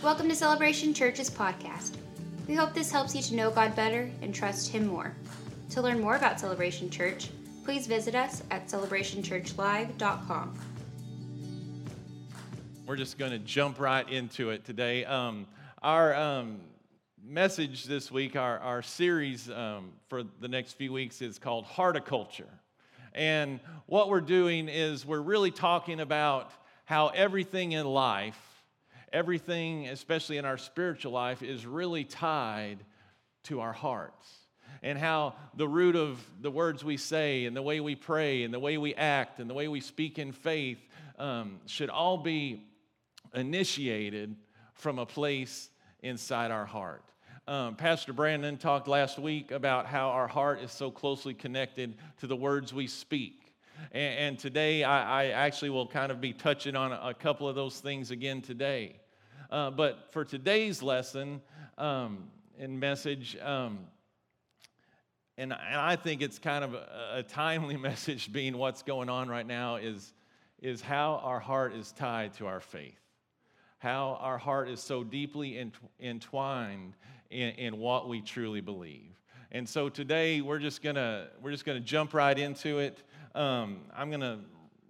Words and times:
Welcome 0.00 0.28
to 0.28 0.36
Celebration 0.36 0.94
Church's 0.94 1.28
podcast. 1.28 1.96
We 2.46 2.54
hope 2.54 2.72
this 2.72 2.92
helps 2.92 3.16
you 3.16 3.22
to 3.22 3.34
know 3.34 3.50
God 3.50 3.74
better 3.74 4.08
and 4.22 4.32
trust 4.32 4.70
Him 4.70 4.86
more. 4.86 5.12
To 5.70 5.82
learn 5.82 5.98
more 5.98 6.14
about 6.14 6.38
Celebration 6.38 6.88
Church, 6.88 7.30
please 7.64 7.88
visit 7.88 8.14
us 8.14 8.44
at 8.52 8.68
celebrationchurchlive.com. 8.68 10.58
We're 12.86 12.94
just 12.94 13.18
going 13.18 13.32
to 13.32 13.40
jump 13.40 13.80
right 13.80 14.08
into 14.08 14.50
it 14.50 14.64
today. 14.64 15.04
Um, 15.04 15.48
our 15.82 16.14
um, 16.14 16.60
message 17.26 17.82
this 17.82 18.12
week, 18.12 18.36
our, 18.36 18.60
our 18.60 18.82
series 18.82 19.50
um, 19.50 19.90
for 20.08 20.22
the 20.40 20.48
next 20.48 20.74
few 20.74 20.92
weeks, 20.92 21.20
is 21.20 21.40
called 21.40 21.66
Hearticulture. 21.66 22.46
And 23.14 23.58
what 23.86 24.10
we're 24.10 24.20
doing 24.20 24.68
is 24.68 25.04
we're 25.04 25.20
really 25.20 25.50
talking 25.50 25.98
about 25.98 26.52
how 26.84 27.08
everything 27.08 27.72
in 27.72 27.84
life, 27.84 28.47
everything, 29.12 29.88
especially 29.88 30.38
in 30.38 30.44
our 30.44 30.58
spiritual 30.58 31.12
life, 31.12 31.42
is 31.42 31.66
really 31.66 32.04
tied 32.04 32.78
to 33.44 33.60
our 33.60 33.72
hearts. 33.72 34.28
And 34.82 34.98
how 34.98 35.34
the 35.56 35.66
root 35.66 35.96
of 35.96 36.18
the 36.40 36.50
words 36.50 36.84
we 36.84 36.96
say, 36.96 37.46
and 37.46 37.56
the 37.56 37.62
way 37.62 37.80
we 37.80 37.96
pray, 37.96 38.44
and 38.44 38.54
the 38.54 38.60
way 38.60 38.78
we 38.78 38.94
act, 38.94 39.40
and 39.40 39.50
the 39.50 39.54
way 39.54 39.68
we 39.68 39.80
speak 39.80 40.18
in 40.18 40.32
faith 40.32 40.78
um, 41.18 41.58
should 41.66 41.90
all 41.90 42.18
be 42.18 42.62
initiated 43.34 44.36
from 44.74 44.98
a 44.98 45.06
place 45.06 45.70
inside 46.00 46.50
our 46.50 46.66
heart. 46.66 47.02
Um, 47.48 47.76
Pastor 47.76 48.12
Brandon 48.12 48.58
talked 48.58 48.88
last 48.88 49.18
week 49.18 49.50
about 49.50 49.86
how 49.86 50.10
our 50.10 50.28
heart 50.28 50.60
is 50.60 50.70
so 50.70 50.90
closely 50.90 51.32
connected 51.32 51.96
to 52.20 52.26
the 52.26 52.36
words 52.36 52.74
we 52.74 52.86
speak. 52.86 53.47
And, 53.92 54.18
and 54.18 54.38
today, 54.38 54.84
I, 54.84 55.22
I, 55.22 55.26
actually 55.28 55.70
will 55.70 55.86
kind 55.86 56.12
of 56.12 56.20
be 56.20 56.32
touching 56.32 56.76
on 56.76 56.92
a, 56.92 57.00
a 57.04 57.14
couple 57.14 57.48
of 57.48 57.54
those 57.54 57.80
things 57.80 58.10
again 58.10 58.42
today. 58.42 58.96
Uh, 59.50 59.70
but 59.70 60.12
for 60.12 60.24
today's 60.24 60.82
lesson 60.82 61.40
um, 61.78 62.24
and 62.58 62.78
message, 62.78 63.36
um, 63.42 63.80
and, 65.36 65.52
and, 65.52 65.76
I 65.76 65.96
think 65.96 66.22
it's 66.22 66.38
kind 66.38 66.64
of 66.64 66.74
a, 66.74 67.10
a 67.14 67.22
timely 67.22 67.76
message 67.88 68.32
being 68.32 68.56
what's 68.56 68.82
going 68.82 69.08
on 69.08 69.28
right 69.28 69.46
now, 69.46 69.76
is, 69.76 70.12
is 70.60 70.80
how 70.80 71.20
our 71.22 71.40
heart 71.40 71.74
is 71.74 71.92
tied 71.92 72.34
to 72.34 72.46
our 72.46 72.60
faith. 72.60 73.00
How 73.78 74.18
our 74.20 74.38
heart 74.38 74.68
is 74.68 74.80
so 74.80 75.04
deeply 75.04 75.70
entwined 76.00 76.94
in, 77.30 77.50
in 77.50 77.78
what 77.78 78.08
we 78.08 78.20
truly 78.20 78.60
believe. 78.60 79.18
And 79.50 79.66
so 79.66 79.88
today 79.88 80.42
we're 80.42 80.58
just 80.58 80.82
gonna 80.82 81.28
we're 81.40 81.52
just 81.52 81.64
gonna 81.64 81.80
jump 81.80 82.12
right 82.12 82.38
into 82.38 82.80
it. 82.80 83.02
Um, 83.38 83.82
I'm 83.96 84.10
going 84.10 84.20
to 84.20 84.40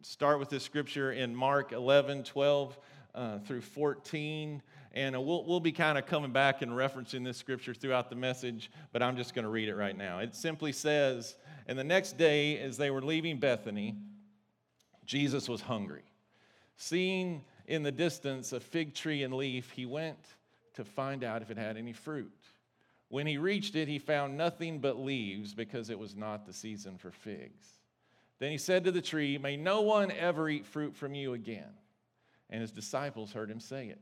start 0.00 0.38
with 0.38 0.48
this 0.48 0.62
scripture 0.62 1.12
in 1.12 1.36
Mark 1.36 1.72
11, 1.72 2.22
12 2.22 2.78
uh, 3.14 3.38
through 3.41 3.60
14. 3.60 4.62
And 4.94 5.14
uh, 5.14 5.20
we'll, 5.20 5.44
we'll 5.44 5.60
be 5.60 5.70
kind 5.70 5.98
of 5.98 6.06
coming 6.06 6.32
back 6.32 6.62
and 6.62 6.72
referencing 6.72 7.22
this 7.22 7.36
scripture 7.36 7.74
throughout 7.74 8.08
the 8.08 8.16
message, 8.16 8.70
but 8.91 9.02
I'm 9.02 9.19
just 9.19 9.34
going 9.34 9.42
to 9.42 9.50
read 9.50 9.69
it 9.69 9.74
right 9.74 9.94
now. 9.94 10.20
It 10.20 10.34
simply 10.34 10.72
says, 10.72 11.36
And 11.66 11.78
the 11.78 11.84
next 11.84 12.16
day, 12.16 12.58
as 12.58 12.78
they 12.78 12.91
were 12.91 13.02
leaving 13.02 13.38
Bethany, 13.38 13.96
Jesus 15.04 15.46
was 15.46 15.60
hungry. 15.60 16.04
Seeing 16.78 17.44
in 17.66 17.82
the 17.82 17.92
distance 17.92 18.54
a 18.54 18.60
fig 18.60 18.94
tree 18.94 19.24
and 19.24 19.34
leaf, 19.34 19.70
he 19.72 19.84
went 19.84 20.24
to 20.72 20.86
find 20.86 21.22
out 21.22 21.42
if 21.42 21.50
it 21.50 21.58
had 21.58 21.76
any 21.76 21.92
fruit. 21.92 22.32
When 23.10 23.26
he 23.26 23.36
reached 23.36 23.76
it, 23.76 23.88
he 23.88 23.98
found 23.98 24.38
nothing 24.38 24.78
but 24.78 24.98
leaves 24.98 25.52
because 25.52 25.91
it 25.91 25.98
was 25.98 26.16
not 26.16 26.46
the 26.46 26.54
season 26.54 26.96
for 26.96 27.10
figs. 27.10 27.77
Then 28.39 28.50
he 28.50 28.58
said 28.58 28.84
to 28.84 28.92
the 28.92 29.03
tree, 29.03 29.39
May 29.39 29.56
no 29.56 29.81
one 29.83 30.11
ever 30.11 30.48
eat 30.48 30.67
fruit 30.67 30.94
from 30.97 31.14
you 31.14 31.34
again. 31.34 31.70
And 32.50 32.61
his 32.61 32.72
disciples 32.72 33.33
heard 33.33 33.50
him 33.50 33.61
say 33.61 33.89
it. 33.89 34.00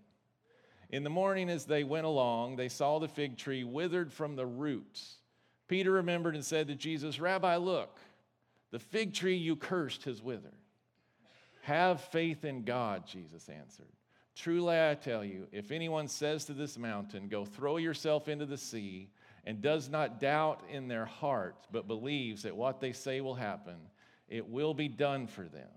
In 0.90 1.02
the 1.02 1.10
morning, 1.10 1.50
as 1.50 1.64
they 1.64 1.82
went 1.82 2.06
along, 2.06 2.56
they 2.56 2.68
saw 2.68 2.98
the 2.98 3.08
fig 3.08 3.36
tree 3.36 3.64
withered 3.64 4.12
from 4.12 4.36
the 4.36 4.46
roots. 4.46 5.16
Peter 5.68 5.90
remembered 5.90 6.34
and 6.34 6.44
said 6.44 6.68
to 6.68 6.76
Jesus, 6.76 7.18
Rabbi, 7.18 7.56
look, 7.56 7.98
the 8.70 8.78
fig 8.78 9.12
tree 9.12 9.36
you 9.36 9.56
cursed 9.56 10.04
has 10.04 10.22
withered. 10.22 10.52
Have 11.62 12.00
faith 12.00 12.44
in 12.44 12.62
God, 12.62 13.06
Jesus 13.06 13.48
answered. 13.48 13.88
Truly, 14.36 14.78
I 14.78 14.94
tell 14.94 15.24
you, 15.24 15.48
if 15.50 15.72
anyone 15.72 16.06
says 16.06 16.44
to 16.44 16.52
this 16.52 16.78
mountain, 16.78 17.26
Go 17.26 17.44
throw 17.44 17.78
yourself 17.78 18.28
into 18.28 18.46
the 18.46 18.58
sea, 18.58 19.08
and 19.44 19.62
does 19.62 19.88
not 19.88 20.20
doubt 20.20 20.62
in 20.70 20.88
their 20.88 21.06
heart, 21.06 21.56
but 21.72 21.88
believes 21.88 22.42
that 22.42 22.54
what 22.54 22.80
they 22.80 22.92
say 22.92 23.20
will 23.20 23.34
happen, 23.34 23.76
it 24.28 24.48
will 24.48 24.74
be 24.74 24.88
done 24.88 25.26
for 25.26 25.42
them. 25.42 25.68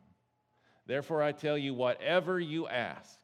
Therefore, 0.86 1.22
I 1.22 1.32
tell 1.32 1.58
you, 1.58 1.74
whatever 1.74 2.40
you 2.40 2.68
ask 2.68 3.20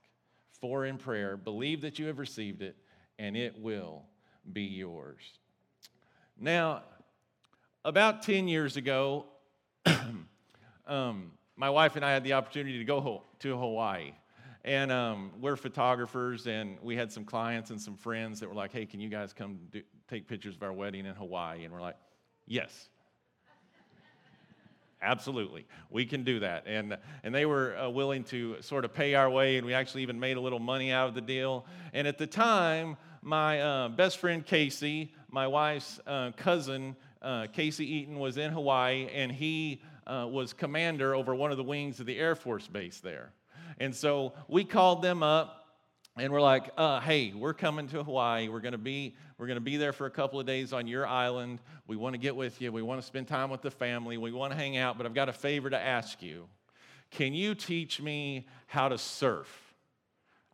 for 0.61 0.85
in 0.85 0.97
prayer, 0.97 1.35
believe 1.35 1.81
that 1.81 1.97
you 1.97 2.05
have 2.07 2.19
received 2.19 2.61
it, 2.61 2.75
and 3.17 3.35
it 3.35 3.59
will 3.59 4.03
be 4.51 4.63
yours. 4.63 5.23
Now, 6.39 6.83
about 7.83 8.21
10 8.23 8.47
years 8.47 8.77
ago, 8.77 9.25
um, 10.87 11.31
my 11.55 11.69
wife 11.69 11.95
and 11.95 12.03
I 12.03 12.11
had 12.11 12.23
the 12.23 12.33
opportunity 12.33 12.77
to 12.77 12.83
go 12.83 13.23
to 13.39 13.57
Hawaii. 13.57 14.11
And 14.63 14.91
um, 14.91 15.31
we're 15.39 15.55
photographers, 15.55 16.47
and 16.47 16.77
we 16.81 16.95
had 16.95 17.11
some 17.11 17.23
clients 17.23 17.69
and 17.69 17.79
some 17.79 17.95
friends 17.95 18.39
that 18.39 18.49
were 18.49 18.55
like, 18.55 18.73
hey, 18.73 18.85
can 18.85 18.99
you 18.99 19.09
guys 19.09 19.31
come 19.31 19.59
do, 19.71 19.83
take 20.07 20.27
pictures 20.27 20.55
of 20.55 20.63
our 20.63 20.73
wedding 20.73 21.05
in 21.05 21.13
Hawaii? 21.13 21.63
And 21.63 21.73
we're 21.73 21.81
like, 21.81 21.97
yes, 22.47 22.89
Absolutely, 25.05 25.67
we 25.91 26.05
can 26.05 26.23
do 26.23 26.39
that. 26.39 26.63
And, 26.65 26.97
and 27.23 27.33
they 27.33 27.45
were 27.45 27.77
uh, 27.77 27.89
willing 27.89 28.23
to 28.25 28.59
sort 28.61 28.85
of 28.85 28.93
pay 28.93 29.13
our 29.13 29.29
way, 29.29 29.57
and 29.57 29.65
we 29.65 29.75
actually 29.75 30.01
even 30.01 30.19
made 30.19 30.35
a 30.35 30.41
little 30.41 30.59
money 30.59 30.91
out 30.91 31.07
of 31.07 31.13
the 31.13 31.21
deal. 31.21 31.65
And 31.93 32.07
at 32.07 32.17
the 32.17 32.25
time, 32.25 32.97
my 33.21 33.61
uh, 33.61 33.89
best 33.89 34.17
friend 34.17 34.43
Casey, 34.43 35.13
my 35.29 35.45
wife's 35.45 35.99
uh, 36.07 36.31
cousin, 36.35 36.95
uh, 37.21 37.45
Casey 37.53 37.85
Eaton, 37.85 38.17
was 38.17 38.37
in 38.37 38.51
Hawaii, 38.51 39.07
and 39.13 39.31
he 39.31 39.81
uh, 40.07 40.27
was 40.27 40.53
commander 40.53 41.13
over 41.13 41.35
one 41.35 41.51
of 41.51 41.57
the 41.57 41.63
wings 41.63 41.99
of 41.99 42.07
the 42.07 42.17
Air 42.17 42.35
Force 42.35 42.67
Base 42.67 42.99
there. 42.99 43.31
And 43.79 43.95
so 43.95 44.33
we 44.47 44.63
called 44.63 45.03
them 45.03 45.21
up 45.21 45.64
and 46.17 46.31
we're 46.31 46.41
like, 46.41 46.71
uh, 46.77 47.01
hey, 47.01 47.33
we're 47.35 47.53
coming 47.53 47.87
to 47.89 48.03
Hawaii. 48.03 48.47
We're 48.47 48.61
gonna 48.61 48.77
be 48.77 49.15
we're 49.37 49.47
gonna 49.47 49.59
be 49.59 49.77
there 49.77 49.91
for 49.91 50.05
a 50.05 50.11
couple 50.11 50.39
of 50.39 50.45
days 50.45 50.71
on 50.71 50.87
your 50.87 51.05
island. 51.05 51.59
We 51.87 51.97
want 51.97 52.13
to 52.13 52.17
get 52.17 52.35
with 52.35 52.61
you. 52.61 52.71
We 52.71 52.81
want 52.81 53.01
to 53.01 53.05
spend 53.05 53.27
time 53.27 53.49
with 53.49 53.61
the 53.61 53.71
family. 53.71 54.17
We 54.17 54.31
want 54.31 54.53
to 54.53 54.57
hang 54.57 54.77
out. 54.77 54.97
But 54.97 55.05
I've 55.05 55.13
got 55.13 55.27
a 55.27 55.33
favor 55.33 55.69
to 55.69 55.79
ask 55.79 56.21
you. 56.21 56.47
Can 57.11 57.33
you 57.33 57.53
teach 57.53 58.01
me 58.01 58.47
how 58.67 58.89
to 58.89 58.97
surf? 58.97 59.47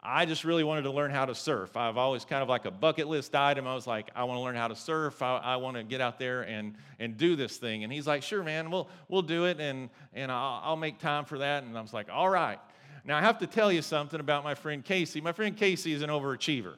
I 0.03 0.25
just 0.25 0.44
really 0.44 0.63
wanted 0.63 0.81
to 0.83 0.91
learn 0.91 1.11
how 1.11 1.25
to 1.25 1.35
surf. 1.35 1.78
I've 1.78 1.97
always 1.97 2.25
kind 2.25 2.41
of 2.41 2.49
like 2.49 2.66
a 2.66 2.72
bucket 2.72 3.07
list 3.07 3.35
item. 3.35 3.67
I 3.67 3.75
was 3.75 3.85
like, 3.85 4.09
I 4.16 4.23
want 4.23 4.38
to 4.38 4.41
learn 4.41 4.55
how 4.55 4.67
to 4.67 4.75
surf. 4.75 5.22
I, 5.22 5.38
I 5.38 5.55
want 5.57 5.78
to 5.78 5.83
get 5.83 6.01
out 6.01 6.17
there 6.17 6.41
and, 6.41 6.75
and 6.97 7.17
do 7.17 7.35
this 7.35 7.57
thing. 7.57 7.83
And 7.83 7.93
he's 7.93 8.07
like, 8.07 8.23
sure, 8.23 8.41
man, 8.41 8.72
we'll, 8.72 8.89
we'll 9.09 9.22
do 9.22 9.45
it. 9.45 9.59
And, 9.59 9.91
and 10.13 10.31
I'll, 10.31 10.61
I'll 10.63 10.75
make 10.75 10.97
time 10.97 11.23
for 11.25 11.38
that. 11.38 11.63
And 11.63 11.78
I 11.78 11.81
was 11.81 11.93
like, 11.93 12.07
all 12.11 12.29
right. 12.29 12.57
Now, 13.03 13.17
I 13.17 13.22
have 13.22 13.39
to 13.39 13.47
tell 13.47 13.72
you 13.72 13.81
something 13.81 14.19
about 14.19 14.44
my 14.44 14.53
friend 14.53 14.84
Casey. 14.84 15.22
My 15.22 15.31
friend 15.31 15.57
Casey 15.57 15.94
is 15.94 16.01
an 16.01 16.09
overachiever. 16.09 16.75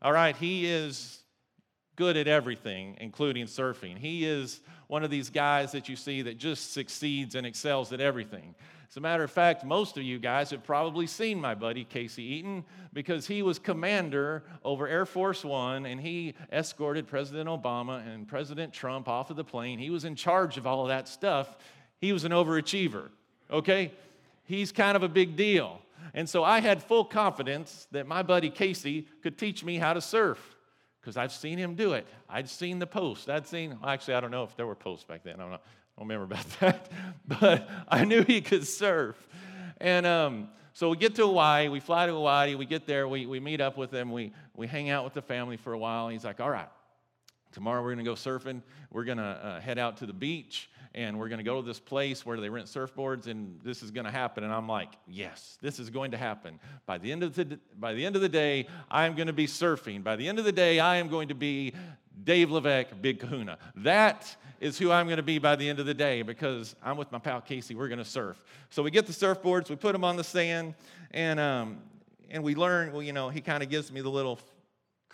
All 0.00 0.12
right, 0.12 0.36
he 0.36 0.66
is 0.66 1.22
good 1.96 2.16
at 2.16 2.28
everything, 2.28 2.96
including 3.00 3.46
surfing. 3.46 3.98
He 3.98 4.24
is 4.24 4.60
one 4.86 5.02
of 5.02 5.10
these 5.10 5.30
guys 5.30 5.72
that 5.72 5.88
you 5.88 5.96
see 5.96 6.22
that 6.22 6.38
just 6.38 6.72
succeeds 6.72 7.34
and 7.34 7.46
excels 7.46 7.92
at 7.92 8.00
everything. 8.00 8.54
As 8.88 8.96
a 8.96 9.00
matter 9.00 9.24
of 9.24 9.30
fact, 9.30 9.64
most 9.64 9.96
of 9.96 10.04
you 10.04 10.18
guys 10.18 10.50
have 10.50 10.62
probably 10.62 11.06
seen 11.06 11.40
my 11.40 11.54
buddy 11.54 11.84
Casey 11.84 12.22
Eaton 12.22 12.64
because 12.92 13.26
he 13.26 13.42
was 13.42 13.58
commander 13.58 14.44
over 14.64 14.86
Air 14.86 15.04
Force 15.04 15.44
One 15.44 15.86
and 15.86 16.00
he 16.00 16.34
escorted 16.52 17.06
President 17.08 17.48
Obama 17.48 18.06
and 18.06 18.28
President 18.28 18.72
Trump 18.72 19.08
off 19.08 19.30
of 19.30 19.36
the 19.36 19.44
plane. 19.44 19.78
He 19.78 19.90
was 19.90 20.04
in 20.04 20.14
charge 20.14 20.56
of 20.56 20.66
all 20.66 20.82
of 20.82 20.88
that 20.88 21.08
stuff. 21.08 21.56
He 21.98 22.12
was 22.12 22.24
an 22.24 22.32
overachiever, 22.32 23.08
okay? 23.50 23.90
He's 24.46 24.72
kind 24.72 24.96
of 24.96 25.02
a 25.02 25.08
big 25.08 25.36
deal. 25.36 25.80
And 26.14 26.28
so 26.28 26.42
I 26.42 26.60
had 26.60 26.82
full 26.82 27.04
confidence 27.04 27.86
that 27.92 28.06
my 28.06 28.22
buddy 28.22 28.48
Casey 28.48 29.06
could 29.22 29.36
teach 29.36 29.62
me 29.62 29.76
how 29.76 29.92
to 29.92 30.00
surf 30.00 30.56
because 31.00 31.16
I've 31.16 31.32
seen 31.32 31.58
him 31.58 31.74
do 31.74 31.92
it. 31.92 32.06
I'd 32.28 32.48
seen 32.48 32.78
the 32.78 32.86
posts. 32.86 33.28
I'd 33.28 33.46
seen, 33.46 33.78
actually, 33.86 34.14
I 34.14 34.20
don't 34.20 34.30
know 34.30 34.42
if 34.42 34.56
there 34.56 34.66
were 34.66 34.74
posts 34.74 35.04
back 35.04 35.22
then. 35.22 35.34
I 35.34 35.38
don't, 35.38 35.50
know, 35.50 35.56
I 35.56 36.00
don't 36.00 36.08
remember 36.08 36.24
about 36.24 36.46
that. 36.60 36.90
But 37.26 37.68
I 37.88 38.04
knew 38.04 38.24
he 38.24 38.40
could 38.40 38.66
surf. 38.66 39.16
And 39.78 40.06
um, 40.06 40.48
so 40.72 40.88
we 40.88 40.96
get 40.96 41.14
to 41.16 41.26
Hawaii, 41.26 41.68
we 41.68 41.80
fly 41.80 42.06
to 42.06 42.12
Hawaii, 42.12 42.54
we 42.54 42.66
get 42.66 42.86
there, 42.86 43.06
we, 43.06 43.26
we 43.26 43.38
meet 43.38 43.60
up 43.60 43.76
with 43.76 43.92
him, 43.92 44.10
we, 44.10 44.32
we 44.54 44.66
hang 44.66 44.90
out 44.90 45.04
with 45.04 45.12
the 45.12 45.22
family 45.22 45.56
for 45.56 45.74
a 45.74 45.78
while. 45.78 46.06
And 46.06 46.14
He's 46.14 46.24
like, 46.24 46.40
all 46.40 46.50
right, 46.50 46.68
tomorrow 47.52 47.82
we're 47.82 47.94
going 47.94 48.04
to 48.04 48.10
go 48.10 48.14
surfing. 48.14 48.62
We're 48.90 49.04
going 49.04 49.18
to 49.18 49.24
uh, 49.24 49.60
head 49.60 49.78
out 49.78 49.98
to 49.98 50.06
the 50.06 50.12
beach 50.12 50.70
and 50.96 51.18
we're 51.18 51.28
going 51.28 51.38
to 51.38 51.44
go 51.44 51.60
to 51.60 51.66
this 51.66 51.78
place 51.78 52.24
where 52.24 52.40
they 52.40 52.48
rent 52.48 52.66
surfboards 52.66 53.26
and 53.26 53.60
this 53.62 53.82
is 53.82 53.90
going 53.90 54.06
to 54.06 54.10
happen. 54.10 54.42
And 54.42 54.52
i'm 54.52 54.66
like 54.66 54.94
yes 55.06 55.58
this 55.60 55.78
is 55.78 55.90
going 55.90 56.10
to 56.10 56.16
happen. 56.16 56.58
By 56.86 56.98
the 56.98 57.12
end 57.12 57.22
of 57.22 57.34
the 57.34 57.58
by 57.78 57.92
the 57.92 58.04
end 58.04 58.16
of 58.16 58.22
the 58.22 58.28
day 58.28 58.66
i'm 58.90 59.14
going 59.14 59.28
to 59.28 59.32
be 59.32 59.46
surfing. 59.46 60.02
By 60.02 60.16
the 60.16 60.26
end 60.26 60.38
of 60.38 60.44
the 60.44 60.52
day 60.52 60.80
i 60.80 60.96
am 60.96 61.08
going 61.08 61.28
to 61.28 61.34
be 61.34 61.74
dave 62.24 62.50
levesque 62.50 62.90
big 63.00 63.20
kahuna. 63.20 63.58
That 63.76 64.34
is 64.58 64.78
who 64.78 64.90
i'm 64.90 65.06
going 65.06 65.18
to 65.18 65.22
be 65.22 65.38
by 65.38 65.54
the 65.54 65.68
end 65.68 65.78
of 65.78 65.86
the 65.86 65.94
day 65.94 66.22
because 66.22 66.74
i'm 66.82 66.96
with 66.96 67.12
my 67.12 67.18
pal 67.18 67.40
casey. 67.40 67.74
We're 67.74 67.88
going 67.88 67.98
to 67.98 68.04
surf. 68.04 68.42
So 68.70 68.82
we 68.82 68.90
get 68.90 69.06
the 69.06 69.12
surfboards 69.12 69.68
we 69.68 69.76
put 69.76 69.92
them 69.92 70.02
on 70.02 70.16
the 70.16 70.24
sand 70.24 70.74
and 71.12 71.38
um, 71.38 71.78
and 72.30 72.42
we 72.42 72.54
learn, 72.54 72.92
well, 72.92 73.02
you 73.02 73.12
know, 73.12 73.28
he 73.28 73.40
kind 73.40 73.62
of 73.62 73.68
gives 73.68 73.92
me 73.92 74.00
the 74.00 74.08
little 74.08 74.38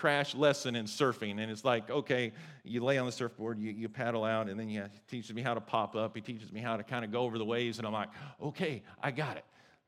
crash 0.02 0.34
lesson 0.34 0.74
in 0.74 0.86
surfing. 0.86 1.40
And 1.40 1.48
it's 1.48 1.64
like, 1.64 1.88
okay, 1.88 2.32
you 2.64 2.82
lay 2.82 2.98
on 2.98 3.06
the 3.06 3.12
surfboard, 3.12 3.60
you, 3.60 3.70
you 3.70 3.88
paddle 3.88 4.24
out, 4.24 4.48
and 4.48 4.58
then 4.58 4.68
he 4.68 4.80
teaches 5.08 5.32
me 5.32 5.42
how 5.42 5.54
to 5.54 5.60
pop 5.60 5.94
up. 5.94 6.16
He 6.16 6.20
teaches 6.20 6.50
me 6.50 6.58
how 6.58 6.76
to 6.76 6.82
kind 6.82 7.04
of 7.04 7.12
go 7.12 7.20
over 7.20 7.38
the 7.38 7.44
waves. 7.44 7.78
And 7.78 7.86
I'm 7.86 7.92
like, 7.92 8.08
okay, 8.42 8.82
I 9.00 9.12
got 9.12 9.36
it. 9.36 9.44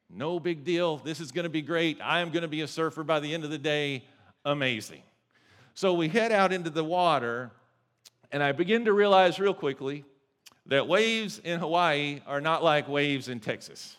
No 0.09 0.39
big 0.39 0.63
deal. 0.63 0.99
This 0.99 1.19
is 1.19 1.33
going 1.33 1.47
to 1.47 1.51
be 1.51 1.63
great. 1.63 1.99
I 2.01 2.21
am 2.21 2.31
going 2.31 2.43
to 2.43 2.49
be 2.49 2.61
a 2.61 2.69
surfer 2.69 3.03
by 3.03 3.19
the 3.19 3.35
end 3.35 3.43
of 3.43 3.51
the 3.51 3.59
day. 3.59 4.05
Amazing. 4.45 5.03
So 5.75 5.95
we 5.95 6.07
head 6.07 6.31
out 6.31 6.53
into 6.53 6.71
the 6.71 6.85
water, 6.85 7.51
and 8.31 8.41
I 8.41 8.53
begin 8.53 8.85
to 8.85 8.93
realize 8.93 9.41
real 9.41 9.53
quickly 9.53 10.05
that 10.67 10.87
waves 10.87 11.41
in 11.41 11.59
Hawaii 11.59 12.21
are 12.25 12.41
not 12.41 12.63
like 12.63 12.89
waves 12.89 13.29
in 13.29 13.41
Texas. 13.41 13.97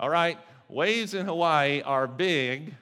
All 0.00 0.08
right? 0.08 0.38
Waves 0.70 1.12
in 1.12 1.26
Hawaii 1.26 1.82
are 1.82 2.06
big, 2.06 2.74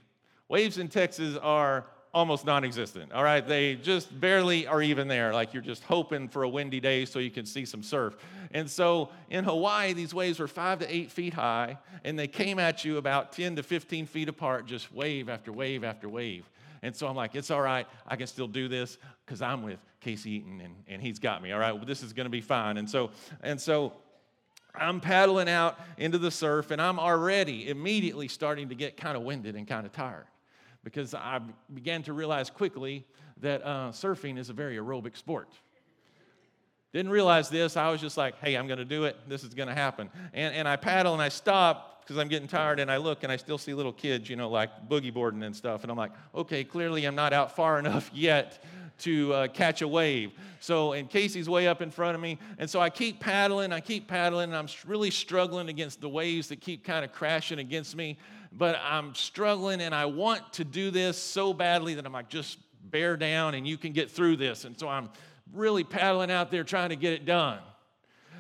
waves 0.49 0.79
in 0.79 0.87
Texas 0.87 1.37
are 1.43 1.87
almost 2.15 2.45
non 2.45 2.65
existent. 2.65 3.13
All 3.13 3.25
right, 3.25 3.47
they 3.47 3.75
just 3.75 4.19
barely 4.21 4.67
are 4.67 4.83
even 4.83 5.09
there. 5.09 5.33
Like 5.33 5.55
you're 5.55 5.63
just 5.63 5.83
hoping 5.85 6.29
for 6.29 6.43
a 6.43 6.49
windy 6.49 6.81
day 6.81 7.05
so 7.05 7.19
you 7.19 7.31
can 7.31 7.47
see 7.47 7.65
some 7.65 7.83
surf. 7.83 8.17
And 8.53 8.71
so 8.71 9.09
in 9.31 9.45
Hawaii, 9.45 9.93
these 9.93 10.13
waves 10.13 10.39
were 10.39 10.49
five 10.49 10.81
to 10.81 10.95
eight 10.95 11.11
feet 11.11 11.35
high, 11.35 11.79
and 12.05 12.19
they 12.19 12.29
came 12.29 12.59
at 12.59 12.85
you 12.85 12.99
about 12.99 13.33
10 13.33 13.57
to 13.57 13.63
15 13.63 14.07
feet 14.07 14.29
apart, 14.29 14.67
just 14.67 14.93
wave 14.93 15.29
after 15.29 15.53
wave 15.53 15.85
after 15.85 16.09
wave. 16.09 16.49
And 16.83 16.95
so 16.95 17.07
I'm 17.07 17.15
like, 17.17 17.35
it's 17.35 17.51
all 17.51 17.63
right, 17.63 17.87
I 18.07 18.17
can 18.17 18.27
still 18.27 18.49
do 18.49 18.69
this 18.69 18.99
because 19.25 19.41
I'm 19.41 19.63
with 19.63 19.79
Casey 20.01 20.33
Eaton 20.33 20.61
and, 20.61 20.75
and 20.89 21.01
he's 21.01 21.21
got 21.21 21.41
me. 21.41 21.53
All 21.53 21.61
right, 21.61 21.73
well, 21.73 21.85
this 21.85 22.03
is 22.03 22.13
gonna 22.13 22.29
be 22.29 22.41
fine. 22.41 22.77
And 22.77 22.91
so, 22.91 23.11
and 23.41 23.61
so 23.61 23.93
I'm 24.75 25.01
paddling 25.01 25.49
out 25.49 25.79
into 25.97 26.19
the 26.19 26.31
surf, 26.31 26.71
and 26.71 26.83
I'm 26.83 26.99
already 26.99 27.69
immediately 27.69 28.29
starting 28.29 28.69
to 28.71 28.75
get 28.75 28.97
kind 28.97 29.17
of 29.17 29.23
winded 29.23 29.55
and 29.55 29.67
kind 29.67 29.87
of 29.87 29.93
tired 29.93 30.27
because 30.85 31.15
I 31.15 31.41
began 31.73 32.03
to 32.05 32.13
realize 32.13 32.51
quickly 32.51 33.07
that 33.41 33.65
uh, 33.65 33.91
surfing 33.91 34.39
is 34.39 34.51
a 34.51 34.53
very 34.53 34.77
aerobic 34.77 35.17
sport. 35.17 35.49
Didn't 36.93 37.11
realize 37.11 37.49
this. 37.49 37.77
I 37.77 37.91
was 37.91 38.01
just 38.01 38.17
like, 38.17 38.39
hey, 38.41 38.55
I'm 38.55 38.67
going 38.67 38.79
to 38.79 38.85
do 38.85 39.05
it. 39.05 39.17
This 39.27 39.45
is 39.45 39.55
going 39.55 39.69
to 39.69 39.75
happen. 39.75 40.11
And, 40.35 40.55
and 40.55 40.69
I 40.69 40.77
paddle 40.77 41.15
and 41.15 41.23
I 41.23 41.31
stop 41.31 42.03
because 42.03 42.19
I'm 42.19 42.29
getting 42.29 42.49
tired 42.49 42.81
and 42.81 42.91
I 42.91 42.99
look 42.99 43.23
and 43.23 43.33
I 43.33 43.37
still 43.37 43.59
see 43.59 43.73
little 43.73 43.93
kids, 43.93 44.29
you 44.29 44.37
know, 44.37 44.51
like 44.51 44.89
boogie 44.89 45.13
boarding 45.13 45.43
and 45.43 45.57
stuff. 45.57 45.83
And 45.83 45.91
I'm 45.91 45.97
like, 45.97 46.13
okay, 46.35 46.65
clearly 46.65 47.05
I'm 47.05 47.15
not 47.15 47.33
out 47.33 47.57
far 47.57 47.79
enough 47.81 48.11
yet 48.13 48.63
to 48.99 49.33
uh, 49.33 49.49
catch 49.49 49.83
a 49.83 49.89
wave. 49.89 50.33
So, 50.61 50.93
and 50.93 51.09
Casey's 51.09 51.49
way 51.49 51.67
up 51.67 51.81
in 51.81 51.91
front 51.91 52.15
of 52.15 52.21
me. 52.21 52.39
And 52.59 52.69
so 52.69 52.79
I 52.81 52.91
keep 52.91 53.21
paddling, 53.21 53.73
I 53.73 53.81
keep 53.81 54.07
paddling, 54.07 54.51
and 54.51 54.57
I'm 54.57 54.69
really 54.87 55.11
struggling 55.11 55.69
against 55.69 56.01
the 56.01 56.09
waves 56.09 56.49
that 56.49 56.61
keep 56.61 56.85
kind 56.85 57.05
of 57.05 57.13
crashing 57.13 57.59
against 57.59 57.97
me 57.97 58.19
but 58.57 58.79
I'm 58.83 59.15
struggling 59.15 59.81
and 59.81 59.95
I 59.95 60.07
want 60.07 60.53
to 60.55 60.65
do 60.65 60.91
this 60.91 61.19
so 61.19 61.53
badly 61.53 61.95
that 61.95 62.07
I'm 62.07 62.13
like, 62.13 62.29
just 62.29 62.59
bear 62.85 63.17
down 63.17 63.55
and 63.55 63.67
you 63.67 63.79
can 63.79 63.93
get 63.93 64.11
through 64.11 64.37
this. 64.37 64.65
And 64.65 64.79
so 64.79 64.89
I'm 64.89 65.09
really 65.53 65.85
paddling 65.85 66.31
out 66.31 66.51
there 66.51 66.65
trying 66.65 66.91
to 66.91 66.97
get 66.97 67.13
it 67.13 67.25
done. 67.25 67.59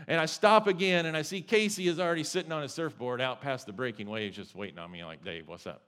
And 0.08 0.20
I 0.20 0.26
stop 0.26 0.66
again 0.66 1.06
and 1.06 1.16
I 1.16 1.22
see 1.22 1.40
Casey 1.40 1.88
is 1.88 2.00
already 2.00 2.24
sitting 2.24 2.52
on 2.52 2.62
his 2.62 2.72
surfboard 2.72 3.20
out 3.20 3.40
past 3.40 3.66
the 3.66 3.72
breaking 3.72 4.08
waves, 4.08 4.36
just 4.36 4.54
waiting 4.54 4.78
on 4.78 4.90
me, 4.90 5.04
like, 5.04 5.24
Dave, 5.24 5.48
what's 5.48 5.66
up? 5.66 5.82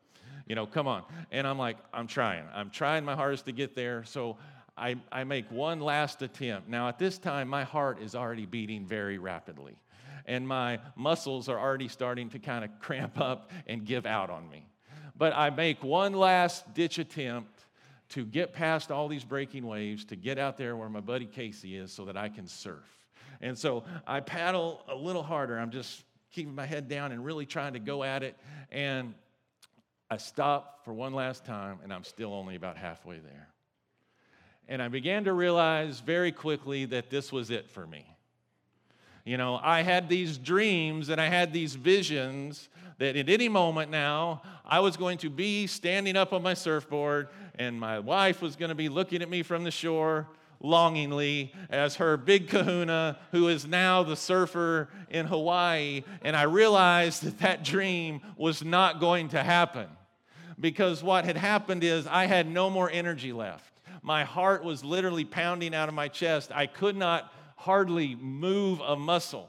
You 0.46 0.54
know, 0.54 0.66
come 0.66 0.86
on. 0.86 1.02
And 1.32 1.46
I'm 1.46 1.58
like, 1.58 1.76
I'm 1.92 2.06
trying. 2.06 2.44
I'm 2.54 2.70
trying 2.70 3.04
my 3.04 3.16
hardest 3.16 3.46
to 3.46 3.52
get 3.52 3.74
there. 3.74 4.04
So 4.04 4.36
I, 4.76 4.96
I 5.10 5.24
make 5.24 5.50
one 5.50 5.80
last 5.80 6.22
attempt. 6.22 6.68
Now, 6.68 6.88
at 6.88 6.98
this 6.98 7.18
time, 7.18 7.48
my 7.48 7.64
heart 7.64 8.00
is 8.00 8.14
already 8.14 8.46
beating 8.46 8.86
very 8.86 9.18
rapidly 9.18 9.76
and 10.26 10.46
my 10.46 10.80
muscles 10.96 11.48
are 11.48 11.58
already 11.58 11.88
starting 11.88 12.30
to 12.30 12.38
kind 12.38 12.64
of 12.64 12.70
cramp 12.80 13.20
up 13.20 13.50
and 13.66 13.84
give 13.84 14.06
out 14.06 14.30
on 14.30 14.48
me. 14.48 14.66
But 15.16 15.32
I 15.34 15.50
make 15.50 15.82
one 15.82 16.12
last 16.12 16.74
ditch 16.74 16.98
attempt 16.98 17.64
to 18.10 18.24
get 18.24 18.52
past 18.52 18.90
all 18.90 19.08
these 19.08 19.24
breaking 19.24 19.66
waves, 19.66 20.04
to 20.06 20.16
get 20.16 20.38
out 20.38 20.56
there 20.56 20.76
where 20.76 20.88
my 20.88 21.00
buddy 21.00 21.26
Casey 21.26 21.76
is 21.76 21.92
so 21.92 22.04
that 22.06 22.16
I 22.16 22.28
can 22.28 22.46
surf. 22.46 22.84
And 23.40 23.58
so 23.58 23.84
I 24.06 24.20
paddle 24.20 24.82
a 24.88 24.94
little 24.94 25.22
harder. 25.22 25.58
I'm 25.58 25.70
just 25.70 26.04
keeping 26.32 26.54
my 26.54 26.66
head 26.66 26.88
down 26.88 27.12
and 27.12 27.24
really 27.24 27.46
trying 27.46 27.74
to 27.74 27.78
go 27.78 28.02
at 28.02 28.22
it. 28.22 28.36
And 28.70 29.14
I 30.10 30.16
stop 30.16 30.84
for 30.84 30.92
one 30.92 31.14
last 31.14 31.44
time, 31.44 31.78
and 31.82 31.92
I'm 31.92 32.04
still 32.04 32.32
only 32.32 32.56
about 32.56 32.76
halfway 32.76 33.18
there. 33.18 33.48
And 34.68 34.82
I 34.82 34.88
began 34.88 35.24
to 35.24 35.32
realize 35.32 36.00
very 36.00 36.32
quickly 36.32 36.84
that 36.86 37.10
this 37.10 37.32
was 37.32 37.50
it 37.50 37.70
for 37.70 37.86
me. 37.86 38.06
You 39.24 39.38
know, 39.38 39.58
I 39.62 39.82
had 39.82 40.08
these 40.08 40.36
dreams 40.36 41.08
and 41.08 41.20
I 41.20 41.28
had 41.28 41.52
these 41.52 41.74
visions 41.74 42.68
that 42.98 43.16
at 43.16 43.28
any 43.28 43.48
moment 43.48 43.90
now 43.90 44.42
I 44.64 44.80
was 44.80 44.96
going 44.96 45.18
to 45.18 45.30
be 45.30 45.66
standing 45.66 46.16
up 46.16 46.32
on 46.32 46.42
my 46.42 46.54
surfboard 46.54 47.28
and 47.58 47.80
my 47.80 47.98
wife 47.98 48.42
was 48.42 48.54
going 48.54 48.68
to 48.68 48.74
be 48.74 48.88
looking 48.88 49.22
at 49.22 49.30
me 49.30 49.42
from 49.42 49.64
the 49.64 49.70
shore 49.70 50.28
longingly 50.60 51.52
as 51.70 51.96
her 51.96 52.16
big 52.16 52.48
kahuna, 52.48 53.18
who 53.32 53.48
is 53.48 53.66
now 53.66 54.02
the 54.02 54.16
surfer 54.16 54.88
in 55.10 55.26
Hawaii. 55.26 56.02
And 56.22 56.36
I 56.36 56.42
realized 56.42 57.22
that 57.22 57.38
that 57.38 57.64
dream 57.64 58.20
was 58.36 58.64
not 58.64 59.00
going 59.00 59.28
to 59.30 59.42
happen 59.42 59.88
because 60.60 61.02
what 61.02 61.24
had 61.24 61.36
happened 61.36 61.82
is 61.84 62.06
I 62.06 62.26
had 62.26 62.48
no 62.48 62.70
more 62.70 62.90
energy 62.90 63.32
left. 63.32 63.72
My 64.02 64.24
heart 64.24 64.64
was 64.64 64.84
literally 64.84 65.24
pounding 65.24 65.74
out 65.74 65.88
of 65.88 65.94
my 65.94 66.08
chest. 66.08 66.52
I 66.54 66.66
could 66.66 66.96
not 66.96 67.32
hardly 67.64 68.14
move 68.16 68.78
a 68.80 68.94
muscle. 68.94 69.48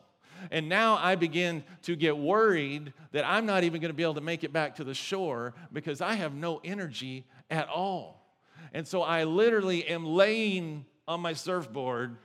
And 0.50 0.70
now 0.70 0.98
I 1.02 1.16
begin 1.16 1.66
to 1.84 1.98
get 1.98 2.18
worried 2.18 2.94
that 3.12 3.26
I'm 3.28 3.46
not 3.46 3.66
even 3.66 3.82
going 3.82 3.90
to 3.90 3.96
be 3.96 4.04
able 4.04 4.14
to 4.14 4.22
make 4.22 4.46
it 4.46 4.54
back 4.54 4.76
to 4.78 4.86
the 4.86 4.94
shore 4.94 5.54
because 5.74 6.00
I 6.00 6.14
have 6.14 6.34
no 6.34 6.62
energy 6.64 7.26
at 7.50 7.68
all. 7.68 8.26
And 8.74 8.88
so 8.88 9.02
I 9.02 9.26
literally 9.26 9.86
am 9.88 10.06
laying 10.06 10.86
on 11.10 11.20
my 11.20 11.34
surfboard, 11.34 12.16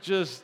just 0.00 0.42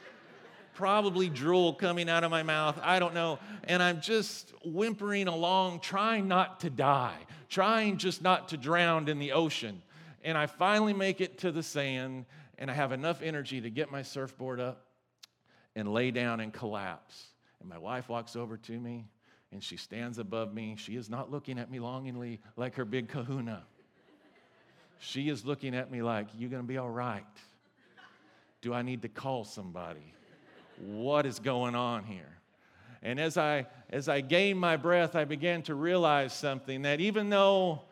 probably 0.74 1.30
drool 1.30 1.72
coming 1.72 2.10
out 2.10 2.22
of 2.22 2.30
my 2.30 2.42
mouth. 2.42 2.78
I 2.82 2.98
don't 2.98 3.14
know. 3.14 3.38
And 3.64 3.82
I'm 3.82 4.02
just 4.02 4.52
whimpering 4.62 5.26
along, 5.26 5.80
trying 5.80 6.28
not 6.28 6.60
to 6.60 6.70
die, 6.70 7.16
trying 7.48 7.96
just 7.96 8.20
not 8.20 8.48
to 8.48 8.58
drown 8.58 9.08
in 9.08 9.18
the 9.18 9.32
ocean. 9.32 9.80
And 10.22 10.36
I 10.36 10.46
finally 10.46 10.92
make 10.92 11.22
it 11.22 11.38
to 11.38 11.50
the 11.50 11.62
sand 11.62 12.26
and 12.60 12.70
I 12.70 12.74
have 12.74 12.92
enough 12.92 13.22
energy 13.22 13.60
to 13.62 13.70
get 13.70 13.90
my 13.90 14.02
surfboard 14.02 14.60
up 14.60 14.84
and 15.74 15.92
lay 15.92 16.10
down 16.10 16.40
and 16.40 16.52
collapse. 16.52 17.28
And 17.58 17.68
my 17.68 17.78
wife 17.78 18.08
walks 18.08 18.36
over 18.36 18.58
to 18.58 18.78
me 18.78 19.06
and 19.50 19.64
she 19.64 19.76
stands 19.76 20.18
above 20.18 20.54
me. 20.54 20.76
She 20.78 20.94
is 20.94 21.08
not 21.10 21.30
looking 21.30 21.58
at 21.58 21.70
me 21.70 21.80
longingly 21.80 22.40
like 22.56 22.76
her 22.76 22.84
big 22.84 23.08
kahuna. 23.08 23.64
She 24.98 25.30
is 25.30 25.46
looking 25.46 25.74
at 25.74 25.90
me 25.90 26.02
like, 26.02 26.28
"You're 26.36 26.50
gonna 26.50 26.62
be 26.62 26.76
all 26.76 26.90
right? 26.90 27.24
Do 28.60 28.74
I 28.74 28.82
need 28.82 29.02
to 29.02 29.08
call 29.08 29.44
somebody? 29.44 30.12
What 30.76 31.24
is 31.24 31.38
going 31.38 31.74
on 31.74 32.04
here? 32.04 32.38
And 33.02 33.18
as 33.18 33.38
I 33.38 33.66
as 33.88 34.08
I 34.08 34.20
gained 34.20 34.60
my 34.60 34.76
breath, 34.76 35.16
I 35.16 35.24
began 35.24 35.62
to 35.62 35.74
realize 35.74 36.34
something 36.34 36.82
that 36.82 37.00
even 37.00 37.30
though 37.30 37.82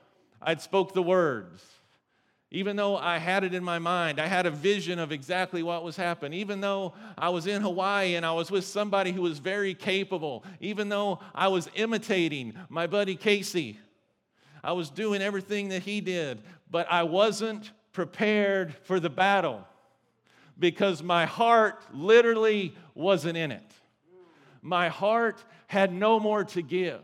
I'd 0.43 0.61
spoke 0.61 0.93
the 0.93 1.03
words, 1.03 1.65
even 2.51 2.77
though 2.77 2.97
I 2.97 3.19
had 3.19 3.45
it 3.45 3.53
in 3.53 3.63
my 3.63 3.79
mind, 3.79 4.19
I 4.19 4.27
had 4.27 4.47
a 4.47 4.51
vision 4.51 4.99
of 4.99 5.13
exactly 5.13 5.63
what 5.63 5.85
was 5.85 5.97
happening. 5.97 6.41
Even 6.41 6.63
though 6.63 6.95
I 7.17 7.29
was 7.29 7.47
in 7.47 7.61
Hawaii 7.61 8.15
and 8.15 8.25
I 8.25 8.33
was 8.33 8.51
with 8.51 8.65
somebody 8.65 9.13
who 9.13 9.21
was 9.21 9.39
very 9.39 9.75
capable, 9.75 10.45
even 10.61 10.89
though 10.89 11.21
I 11.35 11.49
was 11.49 11.69
imitating 11.75 12.55
my 12.71 12.87
buddy 12.87 13.17
Casey, 13.17 13.79
I 14.65 14.73
was 14.73 14.89
doing 14.89 15.21
everything 15.21 15.69
that 15.69 15.83
he 15.83 16.01
did, 16.01 16.41
but 16.71 16.87
I 16.91 17.03
wasn't 17.03 17.71
prepared 17.93 18.75
for 18.83 18.99
the 18.99 19.11
battle 19.11 19.67
because 20.59 21.03
my 21.03 21.27
heart 21.27 21.83
literally 21.93 22.75
wasn't 22.95 23.37
in 23.37 23.53
it. 23.53 23.73
My 24.63 24.89
heart 24.89 25.45
had 25.67 25.93
no 25.93 26.19
more 26.19 26.45
to 26.45 26.63
give. 26.63 27.03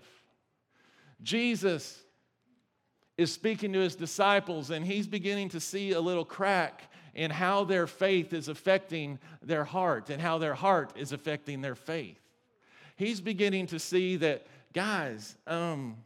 Jesus 1.23 2.04
is 3.17 3.33
speaking 3.33 3.73
to 3.73 3.81
his 3.81 3.95
disciples, 3.95 4.71
and 4.71 4.85
he's 4.85 5.07
beginning 5.07 5.49
to 5.51 5.61
see 5.61 5.93
a 5.93 6.01
little 6.01 6.25
crack 6.25 6.91
in 7.15 7.31
how 7.31 7.65
their 7.65 7.87
faith 7.87 8.33
is 8.33 8.49
affecting 8.49 9.19
their 9.43 9.65
heart 9.65 10.11
and 10.11 10.21
how 10.21 10.39
their 10.39 10.55
heart 10.55 10.93
is 10.97 11.13
affecting 11.13 11.61
their 11.61 11.77
faith. 11.77 12.19
He's 12.97 13.21
beginning 13.21 13.69
to 13.69 13.79
see 13.79 14.17
that, 14.17 14.47
guys, 14.73 15.37
um, 15.47 15.97